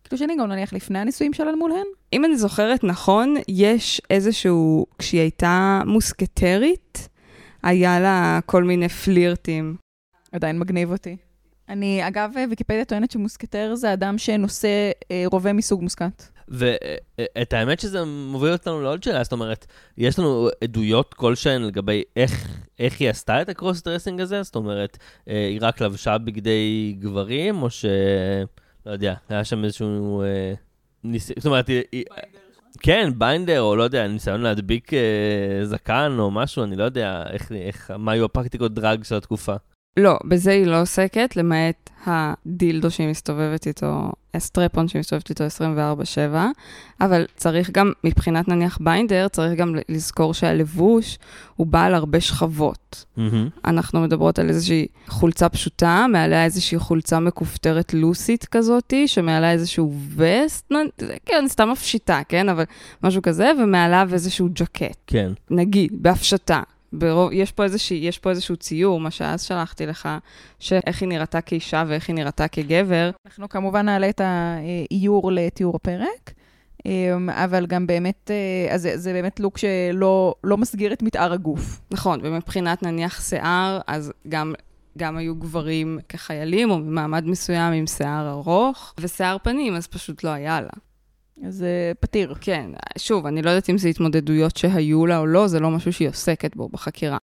[0.05, 1.87] כאילו שני, גם נניח לפני הנישואים שלה מולהן?
[2.13, 7.09] אם אני זוכרת נכון, יש איזשהו, כשהיא הייתה מוסקטרית,
[7.63, 9.77] היה לה כל מיני פלירטים.
[10.33, 11.17] עדיין מגניב אותי.
[11.69, 16.38] אני, אגב, ויקיפדיה טוענת שמוסקטר זה אדם שנושא אה, רובה מסוג מוסקט.
[16.51, 19.67] ואת האמת שזה מוביל אותנו לעוד שאלה, זאת אומרת,
[19.99, 24.43] יש לנו עדויות כלשהן לגבי איך, איך היא עשתה את ה cross dressing הזה?
[24.43, 27.85] זאת אומרת, אה, היא רק לבשה בגדי גברים, או ש...
[28.87, 30.23] לא יודע, היה שם איזשהו...
[30.23, 30.55] אה,
[31.05, 31.29] ניס...
[31.37, 32.05] זאת אומרת, היא...
[32.81, 37.53] כן, binder, או לא יודע, ניסיון להדביק אה, זקן או משהו, אני לא יודע איך,
[37.53, 39.55] איך, מה היו הפרקטיקות drag של התקופה.
[39.99, 46.37] לא, בזה היא לא עוסקת, למעט הדילדו שהיא מסתובבת איתו, הסטרפון שהיא מסתובבת איתו 24-7,
[47.01, 51.19] אבל צריך גם, מבחינת נניח ביינדר, צריך גם לזכור שהלבוש
[51.57, 53.05] הוא בעל הרבה שכבות.
[53.17, 53.21] Mm-hmm.
[53.65, 60.73] אנחנו מדברות על איזושהי חולצה פשוטה, מעליה איזושהי חולצה מכופתרת לוסית כזאתי, שמעליה איזשהו וסט,
[61.27, 62.49] כן, סתם הפשיטה, כן?
[62.49, 62.65] אבל
[63.03, 64.99] משהו כזה, ומעליו איזשהו ג'קט.
[65.07, 65.33] כן.
[65.51, 66.63] נגיד, בהפשטה.
[66.93, 70.09] ברוב, יש, פה איזושה, יש פה איזשהו ציור, מה שאז שלחתי לך,
[70.59, 73.11] שאיך היא נראתה כאישה ואיך היא נראתה כגבר.
[73.27, 76.33] אנחנו כמובן נעלה את האיור לתיאור הפרק,
[76.87, 81.33] אמ, אבל גם באמת, אה, אז זה, זה באמת לוק שלא לא מסגיר את מתאר
[81.33, 81.81] הגוף.
[81.91, 84.55] נכון, ומבחינת נניח שיער, אז גם
[84.99, 90.31] גם היו גברים כחיילים, או ממעמד מסוים עם שיער ארוך, ושיער פנים, אז פשוט לא
[90.31, 90.69] היה לה.
[91.47, 92.35] אז זה פתיר.
[92.41, 95.93] כן, שוב, אני לא יודעת אם זה התמודדויות שהיו לה או לא, זה לא משהו
[95.93, 97.19] שהיא עוסקת בו בחקירה.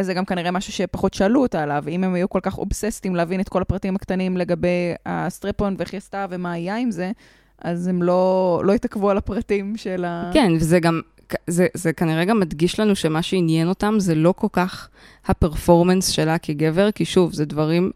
[0.00, 3.40] זה גם כנראה משהו שפחות שאלו אותה עליו, אם הם היו כל כך אובססטים להבין
[3.40, 7.12] את כל הפרטים הקטנים לגבי הסטרפון ואיך היא עשתה ומה היה עם זה,
[7.58, 10.30] אז הם לא, לא התעכבו על הפרטים של ה...
[10.34, 11.00] כן, וזה גם,
[11.46, 14.88] זה, זה כנראה גם מדגיש לנו שמה שעניין אותם זה לא כל כך
[15.26, 17.90] הפרפורמנס שלה כגבר, כי שוב, זה דברים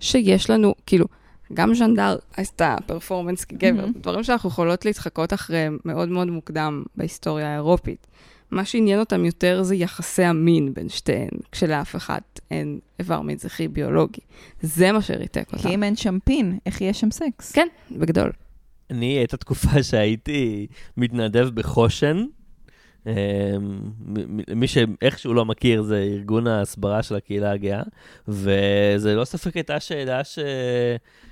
[0.00, 1.06] שיש לנו, כאילו,
[1.54, 3.98] גם ז'נדל עשתה פרפורמנס כגבר, mm-hmm.
[4.00, 8.06] דברים שאנחנו יכולות להתחקות אחריהם מאוד מאוד מוקדם בהיסטוריה האירופית.
[8.50, 12.20] מה שעניין אותם יותר זה יחסי המין בין שתיהן, כשלאף אחד
[12.50, 14.20] אין איבר מין זכרי ביולוגי.
[14.62, 15.62] זה מה שריתק אותם.
[15.62, 17.52] כי אם אין שם פין, איך יהיה שם סקס?
[17.52, 18.32] כן, בגדול.
[18.90, 22.24] אני, הייתה תקופה שהייתי מתנדב בחושן.
[23.06, 23.12] אמ,
[24.54, 27.82] מי שאיכשהו לא מכיר, זה ארגון ההסברה של הקהילה הגאה,
[28.28, 30.38] וזה לא ספק הייתה שאלה ש...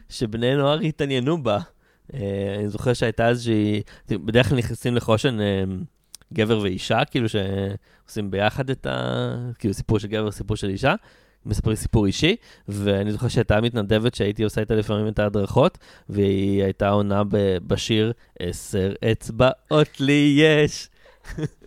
[0.08, 1.58] שבני נוער התעניינו בה.
[2.14, 5.64] אה, אני זוכר שהייתה איזושהי, בדרך כלל נכנסים לחושן אה,
[6.32, 9.50] גבר ואישה, כאילו שעושים ביחד את ה...
[9.58, 10.94] כאילו סיפור של גבר, סיפור של אישה.
[11.46, 12.36] מספרים סיפור אישי,
[12.68, 15.78] ואני זוכר שהייתה מתנדבת שהייתי עושה איתה לפעמים את ההדרכות,
[16.08, 17.22] והיא הייתה עונה
[17.66, 20.88] בשיר עשר אצבעות לי יש.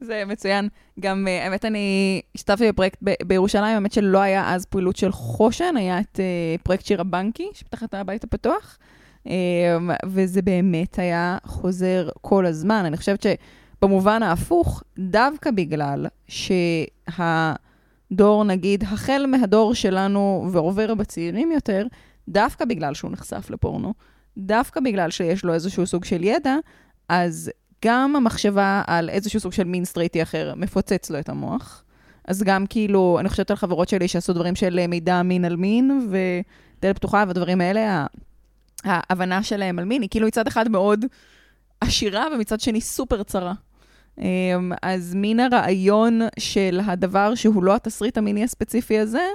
[0.00, 0.68] זה מצוין.
[1.00, 6.00] גם, אה, האמת, אני השתתפתי בפרויקט בירושלים, האמת שלא היה אז פעילות של חושן, היה
[6.00, 6.20] את uh,
[6.62, 8.78] פרויקט שיר הבנקי, שפתח את הבית הפתוח,
[9.24, 9.28] um,
[10.06, 12.84] וזה באמת היה חוזר כל הזמן.
[12.84, 21.86] אני חושבת שבמובן ההפוך, דווקא בגלל שהדור, נגיד, החל מהדור שלנו ועובר בצעירים יותר,
[22.28, 23.94] דווקא בגלל שהוא נחשף לפורנו,
[24.38, 26.56] דווקא בגלל שיש לו איזשהו סוג של ידע,
[27.08, 27.50] אז
[27.84, 31.84] גם המחשבה על איזשהו סוג של מין סטרייטי אחר מפוצץ לו את המוח.
[32.24, 36.08] אז גם כאילו, אני חושבת על חברות שלי שעשו דברים של מידע מין על מין,
[36.10, 38.06] ודלת פתוחה ודברים האלה,
[38.84, 41.04] ההבנה שלהם על מין היא כאילו מצד אחד מאוד
[41.80, 43.52] עשירה, ומצד שני סופר צרה.
[44.18, 49.26] אמ, אז מן הרעיון של הדבר שהוא לא התסריט המיני הספציפי הזה,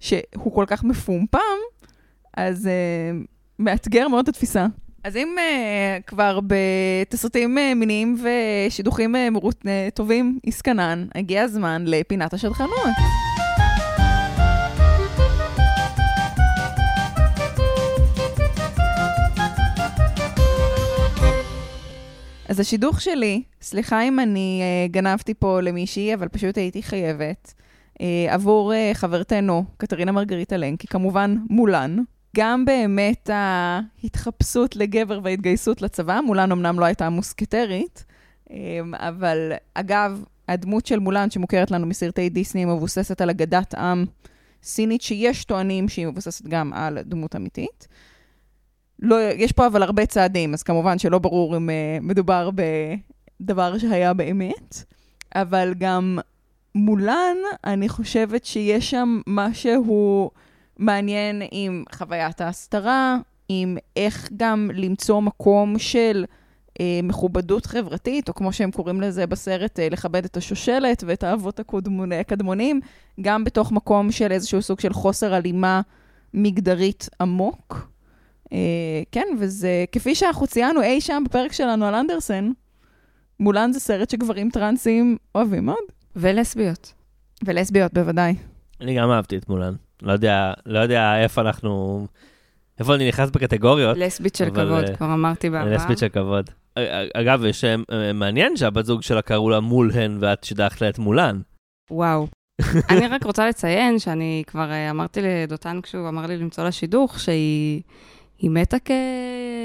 [0.00, 1.38] שהוא כל כך מפומפם,
[2.36, 3.26] אז uh,
[3.58, 4.66] מאתגר מאוד את התפיסה.
[5.04, 11.84] אז אם uh, כבר בתסרטים uh, מיניים ושידוכים uh, מרות, uh, טובים, עסקנן, הגיע הזמן
[11.86, 12.70] לפינת השדכנות.
[22.48, 27.54] אז השידוך שלי, סליחה אם אני uh, גנבתי פה למישהי, אבל פשוט הייתי חייבת,
[27.92, 31.96] uh, עבור uh, חברתנו, קטרינה מרגריטה לנקי, כמובן מולן.
[32.34, 38.04] גם באמת ההתחפשות לגבר וההתגייסות לצבא, מולן אמנם לא הייתה מוסקטרית,
[38.50, 44.04] אמ, אבל אגב, הדמות של מולן, שמוכרת לנו מסרטי דיסני, מבוססת על אגדת עם
[44.62, 47.88] סינית, שיש טוענים שהיא מבוססת גם על דמות אמיתית.
[48.98, 52.50] לא, יש פה אבל הרבה צעדים, אז כמובן שלא ברור אם uh, מדובר
[53.40, 54.84] בדבר שהיה באמת,
[55.34, 56.18] אבל גם
[56.74, 60.30] מולן, אני חושבת שיש שם משהו...
[60.78, 63.16] מעניין עם חוויית ההסתרה,
[63.48, 66.24] עם איך גם למצוא מקום של
[66.80, 71.60] אה, מכובדות חברתית, או כמו שהם קוראים לזה בסרט, אה, לכבד את השושלת ואת האבות
[72.20, 72.80] הקדמונים,
[73.20, 75.80] גם בתוך מקום של איזשהו סוג של חוסר הלימה
[76.34, 77.88] מגדרית עמוק.
[78.52, 78.58] אה,
[79.12, 82.50] כן, וזה כפי שאנחנו ציינו אי שם בפרק שלנו על אנדרסן,
[83.40, 85.84] מולן זה סרט שגברים טרנסים אוהבים מאוד.
[86.16, 86.92] ולסביות.
[87.44, 88.34] ולסביות, בוודאי.
[88.80, 89.74] אני גם אהבתי את מולן.
[90.02, 92.06] לא יודע, לא יודע איפה אנחנו...
[92.80, 93.96] איפה אני נכנס בקטגוריות.
[93.96, 95.74] לסבית של אבל, כבוד, uh, כבר אמרתי בעבר.
[95.74, 96.50] לסבית של כבוד.
[97.14, 97.64] אגב, יש
[98.14, 101.40] מעניין שהבת זוג שלה קראו לה מולהן ואת שידכת לה את מולן.
[101.90, 102.26] וואו.
[102.90, 107.82] אני רק רוצה לציין שאני כבר אמרתי לדותן כשהוא אמר לי למצוא לה שידוך, שהיא
[108.38, 108.90] היא מתה כ...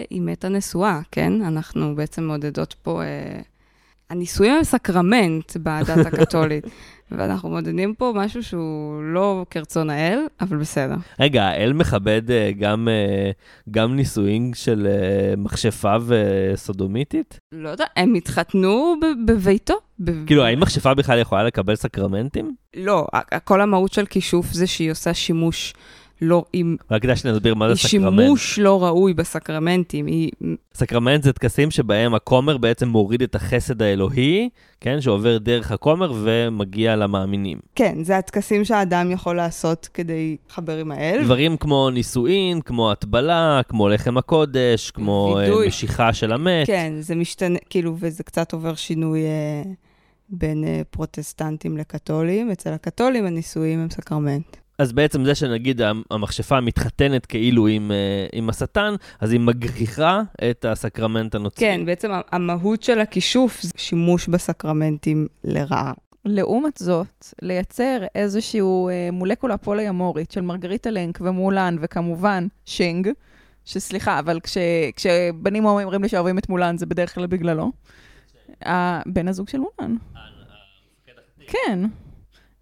[0.09, 1.41] היא מתה נשואה, כן?
[1.41, 3.03] אנחנו בעצם מעודדות פה...
[3.03, 3.41] אה...
[4.09, 6.65] הנישואים הם סקרמנט בדת הקתולית,
[7.11, 10.95] ואנחנו מעודדים פה משהו שהוא לא כרצון האל, אבל בסדר.
[11.19, 17.39] רגע, האל מכבד uh, גם, uh, גם נישואים של uh, מכשפה וסודומיתית?
[17.51, 18.95] לא יודע, הם התחתנו
[19.25, 19.73] בביתו.
[19.99, 22.55] ב- כאילו, האם מכשפה בכלל יכולה לקבל סקרמנטים?
[22.75, 23.07] לא,
[23.43, 25.73] כל המהות של כישוף זה שהיא עושה שימוש
[26.21, 26.75] לא, עם...
[26.91, 28.19] רק כדאי שנסביר מה זה סקרמנט.
[28.19, 30.05] שימוש לא ראוי בסקרמנטים.
[30.05, 30.31] היא...
[30.73, 34.49] סקרמנט זה טקסים שבהם הכומר בעצם מוריד את החסד האלוהי,
[34.81, 37.57] כן, שעובר דרך הכומר ומגיע למאמינים.
[37.75, 41.23] כן, זה הטקסים שהאדם יכול לעשות כדי לחבר עם האל.
[41.23, 45.67] דברים כמו נישואין, כמו הטבלה, כמו לחם הקודש, כמו וידוי.
[45.67, 46.67] משיחה של המת.
[46.67, 49.63] כן, זה משתנה, כאילו, וזה קצת עובר שינוי אה,
[50.29, 52.51] בין אה, פרוטסטנטים לקתולים.
[52.51, 54.57] אצל הקתולים הנישואים הם סקרמנט.
[54.79, 60.65] אז בעצם זה שנגיד המכשפה מתחתנת כאילו עם, אה, עם השטן, אז היא מגחיכה את
[60.65, 61.67] הסקרמנט הנוצרי.
[61.67, 65.93] כן, בעצם המהות של הכישוף זה שימוש בסקרמנטים לרעה.
[66.25, 73.09] לעומת זאת, לייצר איזשהו אה, מולקולה פולי-אמורית של מרגריטה לינק ומולן, וכמובן שינג,
[73.65, 74.57] שסליחה, אבל כש,
[74.95, 77.71] כשבנים אומרים לי שאוהבים את מולן, זה בדרך כלל בגללו.
[78.61, 79.95] הבן הזוג של מולן.
[81.47, 81.79] כן.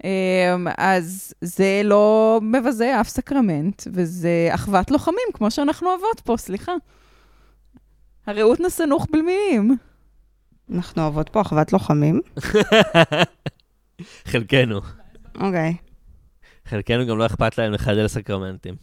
[0.04, 6.72] אמ, אז זה לא מבזה אף סקרמנט, וזה אחוות לוחמים, כמו שאנחנו אוהבות פה, סליחה.
[8.28, 9.78] הרעות נסנוך בלמילים.
[10.74, 12.22] אנחנו אוהבות פה אחוות לוחמים.
[14.32, 14.82] חלקנו.
[15.36, 15.76] אוקיי.
[16.66, 18.76] חלקנו גם לא אכפת להם לחלל סקרמנטים.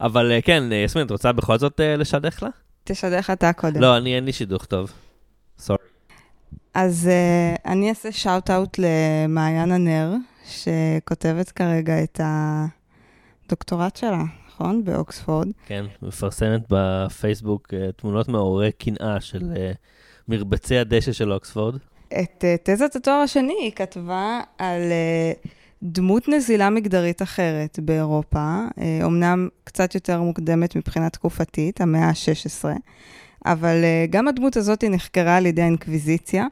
[0.00, 2.48] אבל אה, כן, אה, יסמין, את רוצה בכל זאת אה, לשדך לה?
[2.84, 3.80] תשדך אתה קודם.
[3.80, 4.92] לא, אני אין לי שידוך טוב.
[5.58, 5.78] סורי.
[6.74, 10.14] אז אה, אני אעשה shout-out למעיין הנר,
[10.48, 12.20] שכותבת כרגע את
[13.44, 14.84] הדוקטורט שלה, נכון?
[14.84, 15.48] באוקספורד.
[15.66, 19.76] כן, מפרסמת בפייסבוק אה, תמונות מעוררי קנאה של אה,
[20.28, 21.76] מרבצי הדשא של אוקספורד.
[22.08, 24.82] את אה, תזת התואר השני היא כתבה על
[25.82, 28.64] דמות נזילה מגדרית אחרת באירופה,
[29.02, 32.64] אומנם קצת יותר מוקדמת מבחינה תקופתית, המאה ה-16.
[33.52, 36.46] אבל אה, גם הדמות הזאת נחקרה על ידי האינקוויזיציה,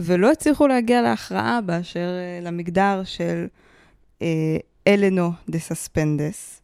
[0.00, 3.46] ולא הצליחו להגיע להכרעה באשר אה, למגדר של
[4.18, 4.22] אה,
[4.86, 6.60] אלנו דה ססpedes,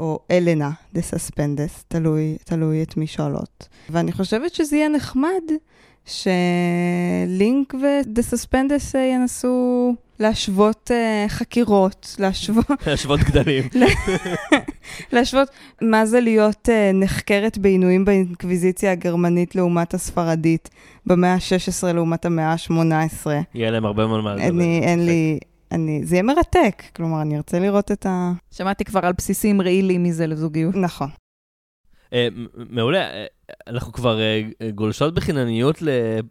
[0.00, 3.68] או אלנה דה סספדס, תלוי, תלוי את מי שואלות.
[3.90, 5.42] ואני חושבת שזה יהיה נחמד
[6.06, 12.66] שלינק ודה סספדס ינסו להשוות uh, חקירות, להשוות...
[12.86, 13.64] להשוות גדלים.
[15.12, 15.48] להשוות
[15.82, 20.70] מה זה להיות uh, נחקרת בעינויים באינקוויזיציה הגרמנית לעומת הספרדית,
[21.06, 23.26] במאה ה-16 לעומת המאה ה-18.
[23.54, 24.48] יהיה להם הרבה מאוד מה לדבר.
[24.48, 25.38] אני, אין לי...
[25.72, 28.32] אני, זה יהיה מרתק, כלומר, אני ארצה לראות את ה...
[28.50, 30.76] שמעתי כבר על בסיסים רעילים מזה לזוגיות.
[30.76, 31.08] נכון.
[32.10, 32.14] Uh,
[32.70, 33.33] מעולה, uh,
[33.66, 35.82] אנחנו כבר uh, גולשות בחינניות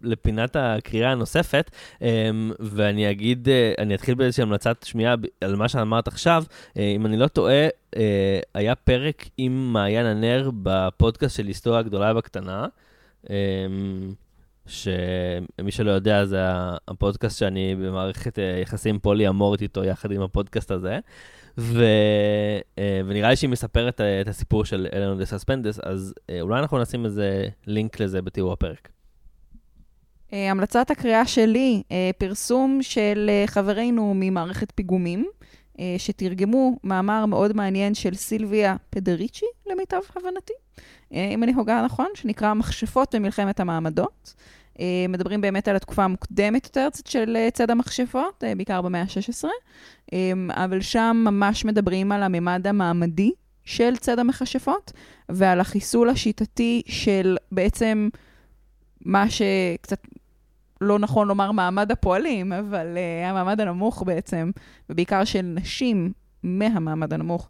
[0.04, 2.04] לפינת הקריאה הנוספת, um,
[2.60, 6.44] ואני אגיד, uh, אני אתחיל באיזושהי המלצת שמיעה על מה שאמרת עכשיו.
[6.78, 7.68] אם אני לא טועה,
[8.54, 12.66] היה פרק עם מעיין הנר בפודקאסט של היסטוריה גדולה בקטנה.
[14.66, 16.40] שמי שלא יודע, זה
[16.88, 21.00] הפודקאסט שאני במערכת יחסים פולי-אמורית איתו, יחד עם הפודקאסט הזה.
[21.58, 21.84] ו...
[23.06, 27.48] ונראה לי שהיא מספרת את הסיפור של אלנו דה סספנדס, אז אולי אנחנו נשים איזה
[27.68, 28.90] לינק לזה בתיאור הפרק.
[30.32, 31.84] המלצת הקריאה שלי,
[32.18, 35.28] פרסום של חברינו ממערכת פיגומים,
[35.98, 40.54] שתרגמו מאמר מאוד מעניין של סילביה פדריצ'י, למיטב הבנתי,
[41.12, 44.34] אם אני הוגה נכון, שנקרא מכשפות במלחמת המעמדות.
[45.10, 49.46] מדברים באמת על התקופה המוקדמת יותר של צד המכשפות, בעיקר במאה ה-16,
[50.50, 53.32] אבל שם ממש מדברים על הממד המעמדי
[53.66, 54.92] של צד המכשפות,
[55.30, 58.10] ועל החיסול השיטתי של בעצם
[59.06, 60.08] מה שקצת
[60.84, 64.52] לא נכון לומר מעמד הפועלים, אבל uh, המעמד הנמוך בעצם,
[64.90, 66.14] ובעיקר של נשים
[66.44, 67.50] מהמעמד הנמוך,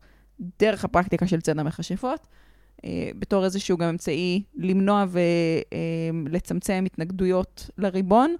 [0.60, 2.28] דרך הפרקטיקה של צד המכשפות,
[2.78, 2.84] uh,
[3.20, 5.06] בתור איזשהו גם אמצעי למנוע
[6.26, 8.36] ולצמצם uh, התנגדויות לריבון.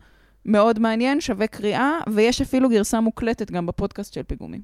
[0.46, 4.62] מאוד מעניין, שווה קריאה, ויש אפילו גרסה מוקלטת גם בפודקאסט של פיגומים.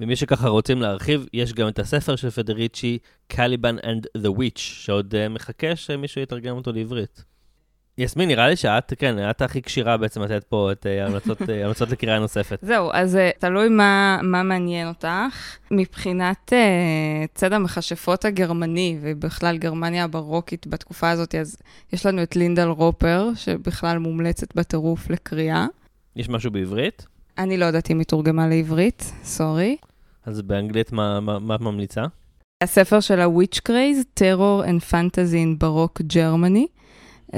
[0.00, 5.14] ומי שככה רוצים להרחיב, יש גם את הספר של פדריצ'י, קליבן and the Witch, שעוד
[5.30, 7.24] מחכה שמישהו יתרגם אותו לעברית.
[7.98, 12.18] יסמין, נראה לי שאת, כן, את הכי כשירה בעצם לתת פה את ההמלצות uh, לקריאה
[12.18, 12.58] נוספת.
[12.62, 15.08] זהו, אז uh, תלוי מה, מה מעניין אותך.
[15.70, 21.56] מבחינת uh, צד המכשפות הגרמני, ובכלל גרמניה הברוקית בתקופה הזאת, אז
[21.92, 25.66] יש לנו את לינדל רופר, שבכלל מומלצת בטירוף לקריאה.
[26.16, 27.06] יש משהו בעברית?
[27.38, 29.76] אני לא יודעת אם היא תורגמה לעברית, סורי.
[30.26, 32.04] אז באנגלית מה, מה, מה את ממליצה?
[32.62, 36.81] הספר של ה-Witch Craze, Terror and Fantasy in Baroque Germany.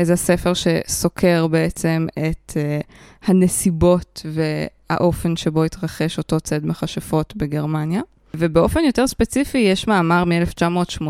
[0.03, 2.85] זה ספר שסוקר בעצם את uh,
[3.27, 8.01] הנסיבות והאופן שבו התרחש אותו צד מכשפות בגרמניה.
[8.37, 11.03] ובאופן יותר ספציפי, יש מאמר מ-1980,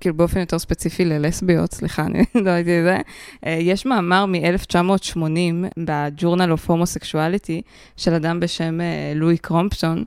[0.00, 2.98] כאילו באופן יותר ספציפי ללסביות, סליחה, אני לא הייתי זה,
[3.46, 5.18] אה, יש מאמר מ-1980
[5.84, 7.62] ב-Journal of Homosexuality
[7.96, 10.04] של אדם בשם אה, לואי קרומפטון,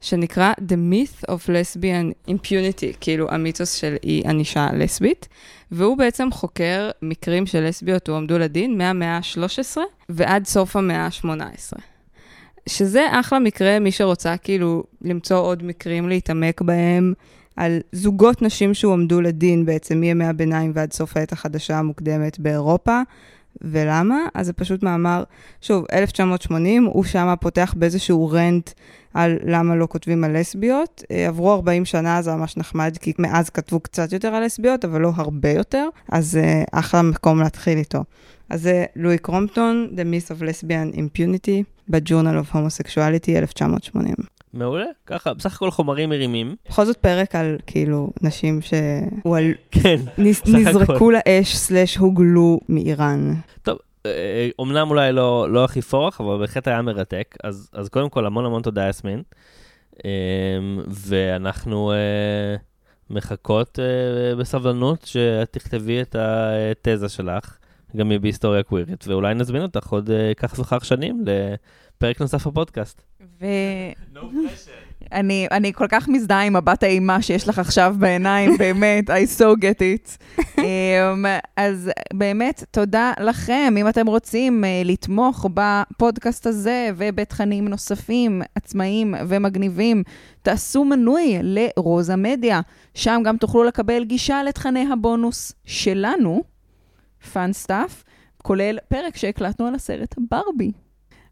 [0.00, 5.28] שנקרא The Myth of Lesbian Impunity, כאילו המיתוס של אי ענישה לסבית,
[5.70, 9.76] והוא בעצם חוקר מקרים של לסביות הועמדו לדין מהמאה ה-13
[10.08, 11.78] ועד סוף המאה ה-18.
[12.68, 17.14] שזה אחלה מקרה, מי שרוצה כאילו למצוא עוד מקרים להתעמק בהם,
[17.56, 23.00] על זוגות נשים שהועמדו לדין בעצם מימי הביניים ועד סוף העת החדשה המוקדמת באירופה.
[23.62, 24.18] ולמה?
[24.34, 25.24] אז זה פשוט מאמר,
[25.60, 28.70] שוב, 1980, הוא שמה פותח באיזשהו רנט
[29.16, 31.02] על למה לא כותבים על לסביות.
[31.10, 35.00] אה, עברו 40 שנה, זה ממש נחמד, כי מאז כתבו קצת יותר על לסביות, אבל
[35.00, 38.04] לא הרבה יותר, אז אה, אחלה מקום להתחיל איתו.
[38.50, 44.14] אז זה לואי קרומפטון, The Myth of Lesbian Impunity, ב-Journal of Homosexuality, 1980.
[44.54, 46.56] מעולה, ככה, בסך הכל חומרים מרימים.
[46.68, 49.52] בכל זאת פרק על כאילו נשים שהועל...
[49.70, 49.96] כן,
[50.46, 53.34] נזרקו לאש סלאש הוגלו מאיראן.
[53.62, 53.78] טוב,
[54.58, 57.36] אומנם אה, אולי לא, לא הכי פורח, אבל בהחלט היה מרתק.
[57.44, 59.22] אז, אז קודם כל, המון המון תודה, יסמין.
[60.04, 62.56] אמ, ואנחנו אה,
[63.10, 67.58] מחכות אה, בסבלנות שתכתבי את התזה שלך.
[67.96, 73.02] גם היא בהיסטוריה קווירית, ואולי נזמין אותך עוד כך וכך שנים לפרק נוסף בפודקאסט.
[73.40, 73.46] ו...
[74.14, 74.18] No
[75.12, 79.60] אני, אני כל כך מזדהה עם מבט האימה שיש לך עכשיו בעיניים, באמת, I so
[79.60, 80.36] get it.
[80.56, 80.62] um,
[81.56, 83.74] אז באמת, תודה לכם.
[83.80, 90.02] אם אתם רוצים אה, לתמוך בפודקאסט הזה ובתכנים נוספים, עצמאיים ומגניבים,
[90.42, 92.60] תעשו מנוי לרוזה מדיה.
[92.94, 96.42] שם גם תוכלו לקבל גישה לתכני הבונוס שלנו,
[97.32, 98.04] fun stuff,
[98.42, 100.72] כולל פרק שהקלטנו על הסרט ברבי.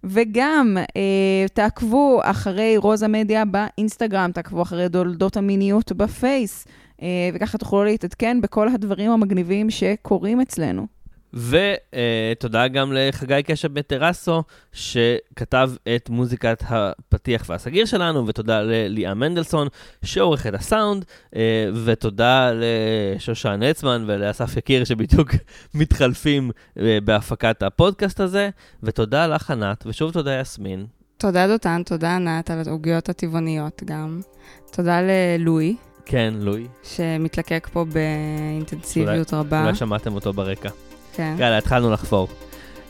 [0.04, 6.66] וגם אה, תעקבו אחרי רוזה מדיה באינסטגרם, תעקבו אחרי תולדות המיניות בפייס,
[7.02, 10.86] אה, וככה תוכלו להתעדכן בכל הדברים המגניבים שקורים אצלנו.
[11.34, 19.68] ותודה גם לחגי קשב בטרסו, שכתב את מוזיקת הפתיח והסגיר שלנו, ותודה לליאה מנדלסון,
[20.04, 21.04] שעורך את הסאונד,
[21.36, 25.30] אה, ותודה לשושן עצמן ולאסף יקיר, שבדיוק
[25.74, 28.50] מתחלפים אה, בהפקת הפודקאסט הזה,
[28.82, 30.86] ותודה לך, ענת, ושוב תודה, יסמין.
[31.16, 34.20] תודה, דותן, תודה, ענת, על העוגיות הטבעוניות גם.
[34.72, 35.76] תודה ללואי.
[36.06, 36.66] כן, לואי.
[36.82, 39.62] שמתלקק פה באינטנסיביות אולי, רבה.
[39.62, 40.70] אולי שמעתם אותו ברקע.
[41.16, 41.34] כן.
[41.38, 42.28] יאללה, התחלנו לחפור.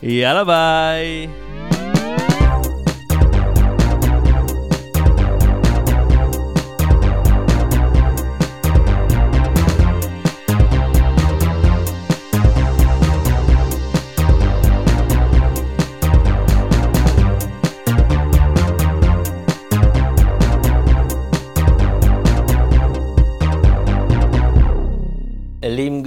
[0.03, 1.27] יאללה, ביי.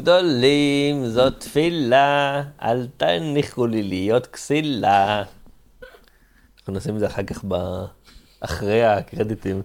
[0.09, 5.23] גדולים, זאת תפילה, אל תניחו לי להיות כסילה.
[6.59, 7.45] אנחנו נשים את זה אחר כך.
[8.41, 9.63] אחרי הקרדיטים.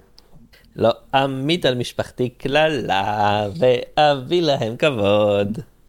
[0.76, 5.60] לא אמיט על משפחתי קללה, ואביא להם כבוד.